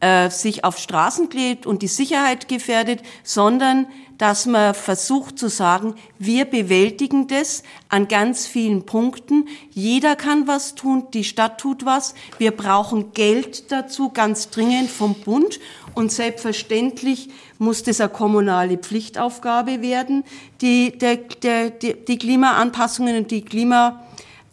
[0.00, 3.86] äh, sich auf Straßen klebt und die Sicherheit gefährdet, sondern
[4.18, 9.48] dass man versucht zu sagen, wir bewältigen das an ganz vielen Punkten.
[9.70, 12.14] Jeder kann was tun, die Stadt tut was.
[12.36, 15.60] Wir brauchen Geld dazu, ganz dringend vom Bund.
[15.98, 17.28] Und selbstverständlich
[17.58, 20.22] muss das eine kommunale Pflichtaufgabe werden,
[20.60, 24.04] die, der, der, die, die Klimaanpassungen und die Klima,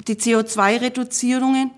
[0.08, 1.70] die CO2-Reduzierungen.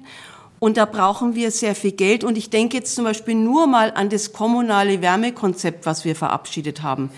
[0.59, 2.23] Und da brauchen wir sehr viel Geld.
[2.23, 6.81] Und ich denke jetzt zum Beispiel nur mal an das kommunale Wärmekonzept, was wir verabschiedet
[6.81, 7.09] haben.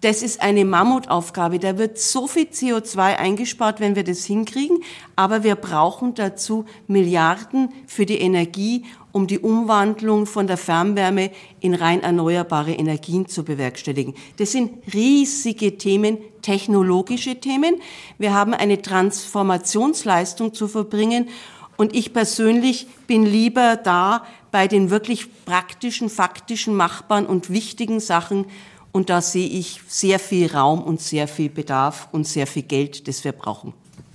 [0.00, 1.60] Das ist eine Mammutaufgabe.
[1.60, 4.82] Da wird so viel CO2 eingespart, wenn wir das hinkriegen.
[5.14, 8.84] Aber wir brauchen dazu Milliarden für die Energie,
[9.14, 14.14] um die Umwandlung von der Fernwärme in rein erneuerbare Energien zu bewerkstelligen.
[14.38, 17.76] Das sind riesige Themen, technologische Themen.
[18.18, 21.28] Wir haben eine Transformationsleistung zu verbringen.
[21.76, 28.46] Und ich persönlich bin lieber da bei den wirklich praktischen, faktischen, machbaren und wichtigen Sachen,
[28.90, 33.08] und da sehe ich sehr viel Raum und sehr viel Bedarf und sehr viel Geld,
[33.08, 33.72] das wir brauchen.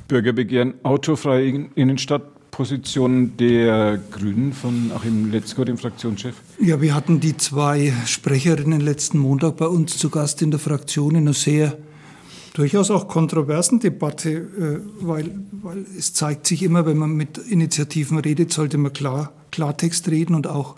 [0.07, 1.69] Bürgerbegehren autofreie
[2.60, 6.36] Innenstadtposition der Grünen von Achim Letzko, dem Fraktionschef?
[6.62, 11.16] Ja, wir hatten die zwei Sprecherinnen letzten Montag bei uns zu Gast in der Fraktion
[11.16, 11.78] in einer sehr
[12.53, 18.18] durchaus auch kontroversen Debatte, äh, weil, weil es zeigt sich immer, wenn man mit Initiativen
[18.18, 20.76] redet, sollte man klar, Klartext reden und auch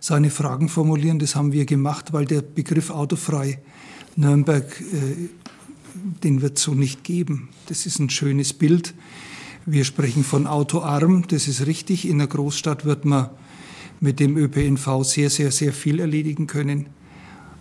[0.00, 1.18] seine Fragen formulieren.
[1.18, 3.58] Das haben wir gemacht, weil der Begriff autofrei
[4.16, 5.28] Nürnberg, äh,
[6.24, 7.50] den wird es so nicht geben.
[7.66, 8.94] Das ist ein schönes Bild.
[9.72, 12.08] Wir sprechen von autoarm, das ist richtig.
[12.08, 13.30] In der Großstadt wird man
[14.00, 16.86] mit dem ÖPNV sehr, sehr, sehr viel erledigen können.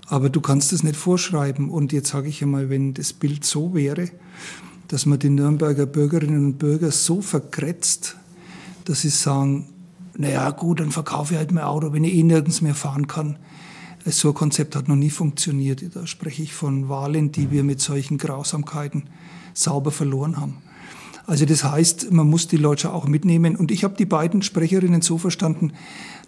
[0.07, 1.69] Aber du kannst es nicht vorschreiben.
[1.69, 4.09] Und jetzt sage ich einmal, wenn das Bild so wäre,
[4.87, 8.15] dass man die Nürnberger Bürgerinnen und Bürger so verkretzt,
[8.85, 9.67] dass sie sagen,
[10.17, 13.37] naja gut, dann verkaufe ich halt mein Auto, wenn ich eh nirgends mehr fahren kann.
[14.03, 15.83] So ein Konzept hat noch nie funktioniert.
[15.95, 19.03] Da spreche ich von Wahlen, die wir mit solchen Grausamkeiten
[19.53, 20.57] sauber verloren haben.
[21.29, 23.55] Also das heißt, man muss die Leute auch mitnehmen.
[23.55, 25.73] Und ich habe die beiden Sprecherinnen so verstanden,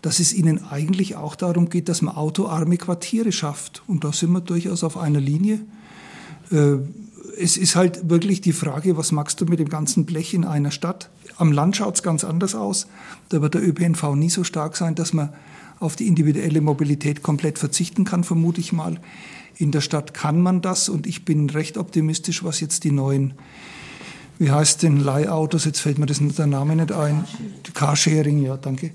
[0.04, 3.82] dass es ihnen eigentlich auch darum geht, dass man autoarme Quartiere schafft.
[3.88, 5.62] Und da sind wir durchaus auf einer Linie.
[6.52, 6.76] Äh,
[7.40, 10.70] es ist halt wirklich die Frage, was machst du mit dem ganzen Blech in einer
[10.70, 11.10] Stadt?
[11.38, 12.86] Am Land schaut es ganz anders aus.
[13.30, 15.34] Da wird der ÖPNV nie so stark sein, dass man
[15.80, 19.00] auf die individuelle Mobilität komplett verzichten kann, vermute ich mal.
[19.58, 23.34] In der Stadt kann man das und ich bin recht optimistisch, was jetzt die neuen
[24.40, 27.26] wie heißt denn Leihautos, jetzt fällt mir das, der Name nicht ein,
[27.74, 28.92] Carsharing, ja, danke,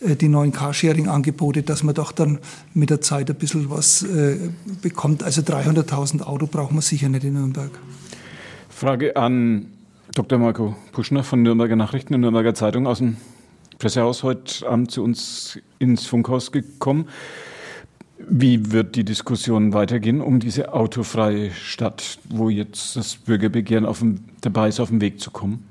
[0.00, 2.38] äh, die neuen Carsharing-Angebote, dass man doch dann
[2.74, 4.50] mit der Zeit ein bisschen was äh,
[4.82, 5.22] bekommt.
[5.22, 7.70] Also 300.000 Auto braucht man sicher nicht in Nürnberg.
[8.68, 9.66] Frage an
[10.14, 10.38] Dr.
[10.38, 13.16] Marco Puschner von Nürnberger Nachrichten und Nürnberger Zeitung aus dem
[13.78, 17.08] Pressehaus heute Abend zu uns ins Funkhaus gekommen.
[18.28, 24.68] Wie wird die Diskussion weitergehen um diese autofreie Stadt, wo jetzt das Bürgerbegehren dem, dabei
[24.68, 25.64] ist, auf den Weg zu kommen?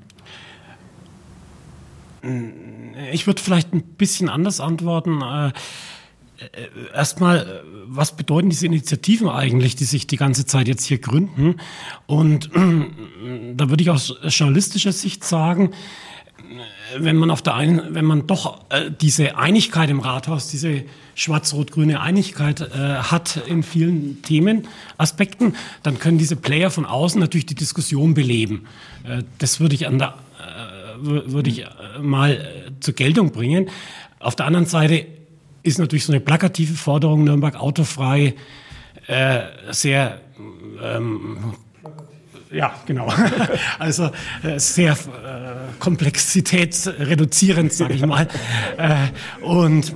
[3.12, 5.20] Ich würde vielleicht ein bisschen anders antworten.
[5.22, 5.52] Äh, äh,
[6.94, 11.56] erstmal, was bedeuten diese Initiativen eigentlich, die sich die ganze Zeit jetzt hier gründen?
[12.06, 15.72] Und da würde ich aus journalistischer Sicht sagen,
[16.98, 20.84] wenn man auf der einen, wenn man doch äh, diese Einigkeit im Rathaus, diese
[21.14, 27.54] schwarz-rot-grüne Einigkeit äh, hat in vielen Themenaspekten, dann können diese Player von außen natürlich die
[27.54, 28.66] Diskussion beleben.
[29.04, 31.66] Äh, das würde ich an der, äh, würde ich äh,
[32.00, 33.70] mal äh, zur Geltung bringen.
[34.20, 35.06] Auf der anderen Seite
[35.62, 38.34] ist natürlich so eine plakative Forderung Nürnberg autofrei
[39.70, 40.20] sehr
[40.82, 41.54] ähm,
[42.50, 43.12] ja, genau.
[43.78, 44.10] Also
[44.42, 44.96] äh, sehr äh,
[45.78, 48.28] komplexitätsreduzierend, sage ich mal.
[48.76, 49.08] äh,
[49.44, 49.94] und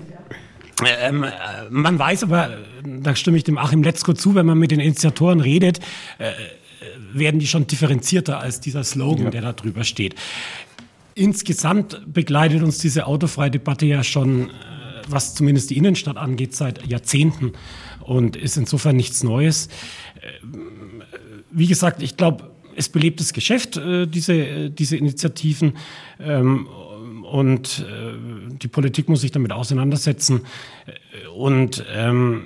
[1.01, 1.27] ähm,
[1.71, 5.41] man weiß aber, da stimme ich dem Achim Letzko zu, wenn man mit den Initiatoren
[5.41, 5.81] redet,
[6.19, 6.33] äh,
[7.13, 9.31] werden die schon differenzierter als dieser Slogan, ja.
[9.31, 10.15] der da drüber steht.
[11.15, 14.53] Insgesamt begleitet uns diese autofreie Debatte ja schon, äh,
[15.09, 17.53] was zumindest die Innenstadt angeht, seit Jahrzehnten
[18.01, 19.69] und ist insofern nichts Neues.
[21.51, 25.75] Wie gesagt, ich glaube, es belebt das Geschäft, äh, diese, äh, diese Initiativen.
[26.19, 26.67] Ähm,
[27.31, 30.43] und äh, die Politik muss sich damit auseinandersetzen.
[31.37, 32.43] Und ähm,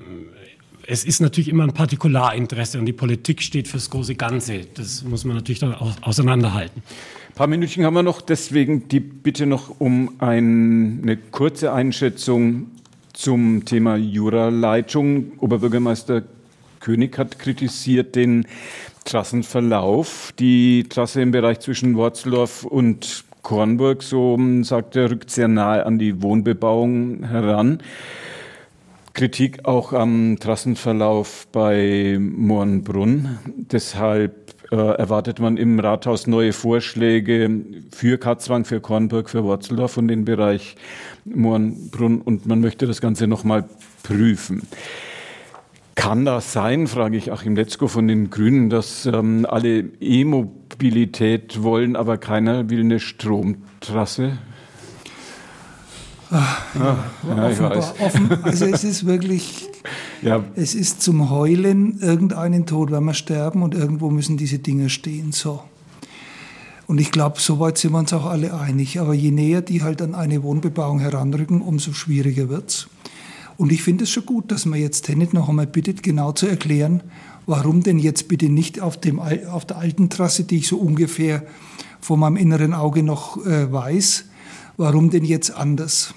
[0.87, 4.61] es ist natürlich immer ein Partikularinteresse und die Politik steht fürs große Ganze.
[4.75, 6.83] Das muss man natürlich dann auseinanderhalten.
[7.29, 12.67] Ein paar Minuten haben wir noch, deswegen die Bitte noch um ein, eine kurze Einschätzung
[13.13, 15.33] zum Thema Juraleitung.
[15.39, 16.23] Oberbürgermeister
[16.81, 18.47] König hat kritisiert den
[19.05, 20.33] Trassenverlauf.
[20.39, 25.99] Die Trasse im Bereich zwischen Worzeldorf und Kornburg, so sagt er, rückt sehr nahe an
[25.99, 27.81] die Wohnbebauung heran.
[29.13, 33.39] Kritik auch am Trassenverlauf bei Moornbrunn.
[33.71, 37.49] Deshalb äh, erwartet man im Rathaus neue Vorschläge
[37.93, 40.75] für Katzwang, für Kornburg, für Worzeldorf und den Bereich
[41.27, 43.69] Moornbrunn und man möchte das Ganze nochmal
[44.03, 44.63] prüfen.
[45.95, 51.95] Kann das sein, frage ich Achim Letzko von den Grünen, dass ähm, alle E-Mobilität wollen,
[51.95, 54.39] aber keiner will eine Stromtrasse?
[56.31, 57.95] Ach, ja, ja, ich weiß.
[58.01, 59.69] Offen, also es ist wirklich,
[60.23, 60.43] ja.
[60.57, 65.31] es ist zum Heulen, irgendeinen Tod werden wir sterben und irgendwo müssen diese Dinge stehen.
[65.31, 65.63] So.
[66.87, 68.99] Und ich glaube, soweit sind wir uns auch alle einig.
[69.01, 72.89] Aber je näher die halt an eine Wohnbebauung heranrücken, umso schwieriger wird's.
[73.57, 76.47] Und ich finde es schon gut, dass man jetzt Tenet noch einmal bittet, genau zu
[76.47, 77.03] erklären,
[77.47, 81.45] warum denn jetzt bitte nicht auf, dem, auf der alten Trasse, die ich so ungefähr
[82.01, 84.27] vor meinem inneren Auge noch äh, weiß,
[84.77, 86.15] warum denn jetzt anders?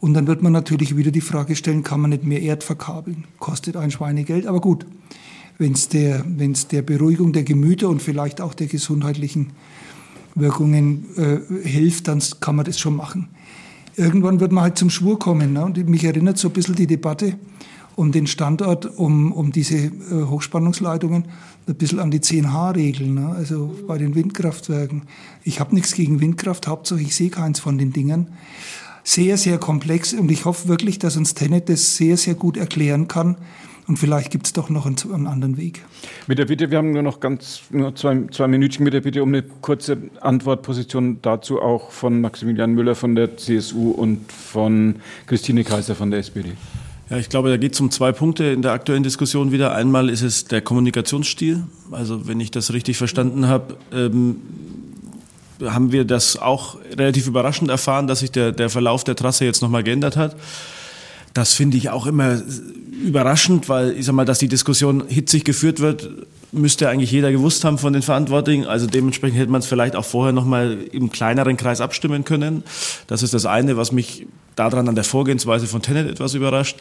[0.00, 3.24] Und dann wird man natürlich wieder die Frage stellen, kann man nicht mehr Erd verkabeln?
[3.38, 4.86] Kostet ein Schweinegeld, aber gut.
[5.56, 9.52] Wenn es der, wenn's der Beruhigung der Gemüter und vielleicht auch der gesundheitlichen
[10.34, 13.28] Wirkungen äh, hilft, dann kann man das schon machen
[13.96, 15.52] irgendwann wird man halt zum Schwur kommen.
[15.52, 15.64] Ne?
[15.64, 17.34] Und mich erinnert so ein bisschen die Debatte
[17.96, 21.26] um den Standort, um, um diese äh, Hochspannungsleitungen,
[21.66, 23.28] ein bisschen an die 10H-Regeln, ne?
[23.28, 25.02] also bei den Windkraftwerken.
[25.44, 28.28] Ich habe nichts gegen Windkraft, Hauptsache ich sehe keins von den Dingen.
[29.04, 33.06] Sehr, sehr komplex und ich hoffe wirklich, dass uns Tenet das sehr, sehr gut erklären
[33.06, 33.36] kann,
[33.86, 35.84] und vielleicht gibt es doch noch einen, einen, anderen Weg.
[36.26, 39.22] Mit der Bitte, wir haben nur noch ganz nur zwei, zwei Minütchen mit der Bitte
[39.22, 45.64] um eine kurze Antwortposition dazu auch von Maximilian Müller von der CSU und von Christine
[45.64, 46.52] Kaiser von der SPD.
[47.10, 49.74] Ja, ich glaube, da geht es um zwei Punkte in der aktuellen Diskussion wieder.
[49.74, 51.64] Einmal ist es der Kommunikationsstil.
[51.90, 54.36] Also wenn ich das richtig verstanden habe, ähm,
[55.62, 59.60] haben wir das auch relativ überraschend erfahren, dass sich der, der Verlauf der Trasse jetzt
[59.60, 60.36] nochmal geändert hat.
[61.34, 62.40] Das finde ich auch immer
[63.04, 66.08] überraschend, weil ich sag mal, dass die Diskussion hitzig geführt wird,
[66.52, 68.64] müsste eigentlich jeder gewusst haben von den Verantwortlichen.
[68.64, 72.62] Also dementsprechend hätte man es vielleicht auch vorher noch mal im kleineren Kreis abstimmen können.
[73.06, 74.26] Das ist das eine, was mich
[74.56, 76.76] daran an der Vorgehensweise von Tenet etwas überrascht.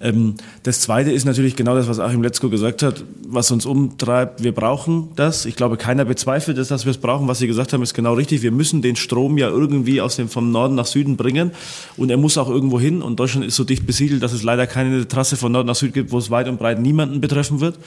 [0.00, 4.42] Ähm, das zweite ist natürlich genau das, was Achim Letzko gesagt hat, was uns umtreibt.
[4.42, 5.44] Wir brauchen das.
[5.44, 7.28] Ich glaube, keiner bezweifelt es, dass wir es brauchen.
[7.28, 8.42] Was Sie gesagt haben, ist genau richtig.
[8.42, 11.52] Wir müssen den Strom ja irgendwie aus dem, vom Norden nach Süden bringen.
[11.96, 13.02] Und er muss auch irgendwo hin.
[13.02, 15.94] Und Deutschland ist so dicht besiedelt, dass es leider keine Trasse von Nord nach Süd
[15.94, 17.78] gibt, wo es weit und breit niemanden betreffen wird.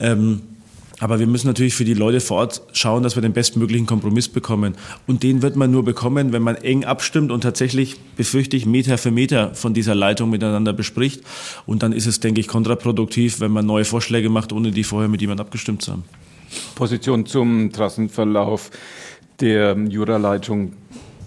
[0.00, 0.40] Ähm,
[1.00, 4.28] Aber wir müssen natürlich für die Leute vor Ort schauen, dass wir den bestmöglichen Kompromiss
[4.28, 4.74] bekommen.
[5.06, 8.96] Und den wird man nur bekommen, wenn man eng abstimmt und tatsächlich, befürchte ich, Meter
[8.96, 11.22] für Meter von dieser Leitung miteinander bespricht.
[11.66, 15.08] Und dann ist es, denke ich, kontraproduktiv, wenn man neue Vorschläge macht, ohne die vorher
[15.08, 16.04] mit jemandem abgestimmt zu haben.
[16.74, 18.70] Position zum Trassenverlauf
[19.40, 20.74] der Juraleitung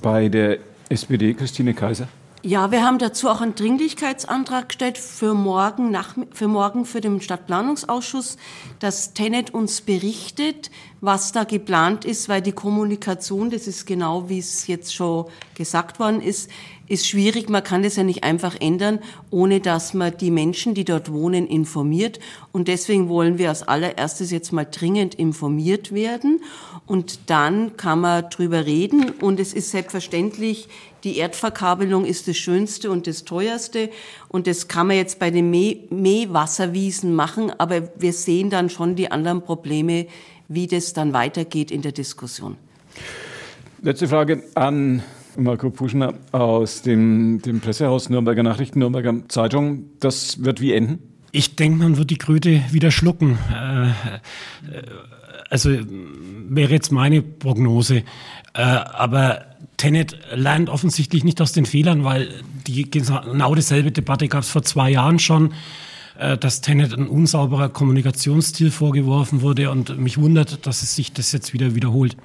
[0.02, 0.60] bei der
[0.90, 2.08] SPD, Christine Kaiser?
[2.48, 7.20] Ja, wir haben dazu auch einen Dringlichkeitsantrag gestellt für morgen, nach, für morgen für den
[7.20, 8.38] Stadtplanungsausschuss,
[8.80, 10.72] dass Tenet uns berichtet,
[11.02, 15.26] was da geplant ist, weil die Kommunikation, das ist genau wie es jetzt schon
[15.56, 16.50] gesagt worden ist,
[16.88, 17.50] ist schwierig.
[17.50, 21.48] Man kann das ja nicht einfach ändern, ohne dass man die Menschen, die dort wohnen,
[21.48, 22.20] informiert.
[22.52, 26.42] Und deswegen wollen wir als allererstes jetzt mal dringend informiert werden.
[26.86, 29.12] Und dann kann man drüber reden.
[29.22, 30.70] Und es ist selbstverständlich,
[31.04, 33.90] die Erdverkabelung ist das Schönste und das Teuerste.
[34.30, 37.52] Und das kann man jetzt bei den Mähwasserwiesen machen.
[37.58, 40.08] Aber wir sehen dann schon die anderen Probleme,
[40.48, 42.56] wie das dann weitergeht in der Diskussion.
[43.82, 45.04] Letzte Frage an
[45.38, 49.86] Marco Puschner aus dem, dem Pressehaus Nürnberger Nachrichten, Nürnberger Zeitung.
[50.00, 51.00] Das wird wie enden?
[51.32, 53.38] Ich denke, man wird die Kröte wieder schlucken.
[53.54, 53.94] Äh, äh,
[55.50, 55.70] also
[56.50, 57.98] wäre jetzt meine Prognose.
[58.54, 59.46] Äh, aber
[59.78, 62.30] Tenet lernt offensichtlich nicht aus den Fehlern, weil
[62.66, 65.54] die genau dieselbe Debatte gab es vor zwei Jahren schon
[66.40, 71.54] dass Tenet ein unsauberer Kommunikationsstil vorgeworfen wurde und mich wundert, dass es sich das jetzt
[71.54, 72.18] wieder wiederholt.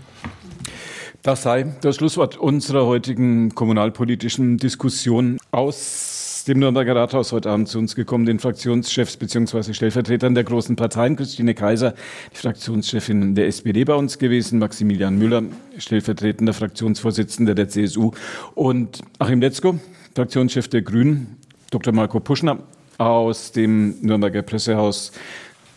[1.22, 7.78] Das sei das Schlusswort unserer heutigen kommunalpolitischen Diskussion aus dem Nürnberger Rathaus heute Abend zu
[7.78, 9.72] uns gekommen, den Fraktionschefs bzw.
[9.72, 11.94] Stellvertretern der großen Parteien, Christine Kaiser,
[12.32, 15.44] die Fraktionschefin der SPD bei uns gewesen, Maximilian Müller,
[15.78, 18.10] stellvertretender Fraktionsvorsitzender der CSU
[18.56, 19.78] und Achim Letzko,
[20.16, 21.36] Fraktionschef der Grünen,
[21.70, 21.94] Dr.
[21.94, 22.58] Marco Puschner
[22.98, 25.12] aus dem Nürnberger Pressehaus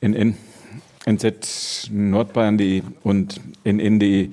[0.02, 0.38] NN,
[1.06, 4.32] NZ Nordbayern.de und NN.de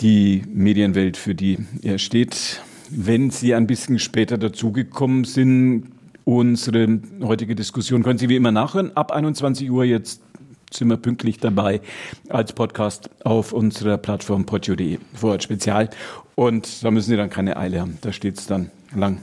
[0.00, 2.62] die Medienwelt, für die er steht.
[2.90, 5.92] Wenn Sie ein bisschen später dazugekommen sind,
[6.24, 8.96] unsere heutige Diskussion können Sie wie immer nachhören.
[8.96, 10.22] Ab 21 Uhr jetzt
[10.72, 11.80] sind wir pünktlich dabei
[12.28, 15.90] als Podcast auf unserer Plattform podio.de, Vorort Spezial.
[16.34, 17.98] Und da müssen Sie dann keine Eile haben.
[18.00, 19.20] Da steht es dann lang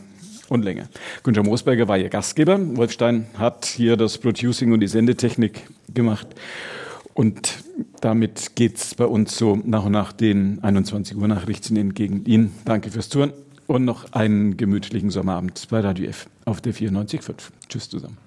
[0.50, 0.88] und länger.
[1.24, 2.60] Günther Moosberger war Ihr Gastgeber.
[2.78, 5.64] Wolfstein hat hier das Producing und die Sendetechnik
[5.94, 6.28] gemacht.
[7.18, 7.64] Und
[8.00, 12.24] damit geht es bei uns so nach und nach den 21 Uhr Nachrichten entgegen.
[12.26, 13.34] Ihnen danke fürs Zuhören
[13.66, 17.34] und noch einen gemütlichen Sommerabend bei Radio F auf der 94.5.
[17.70, 18.18] Tschüss zusammen.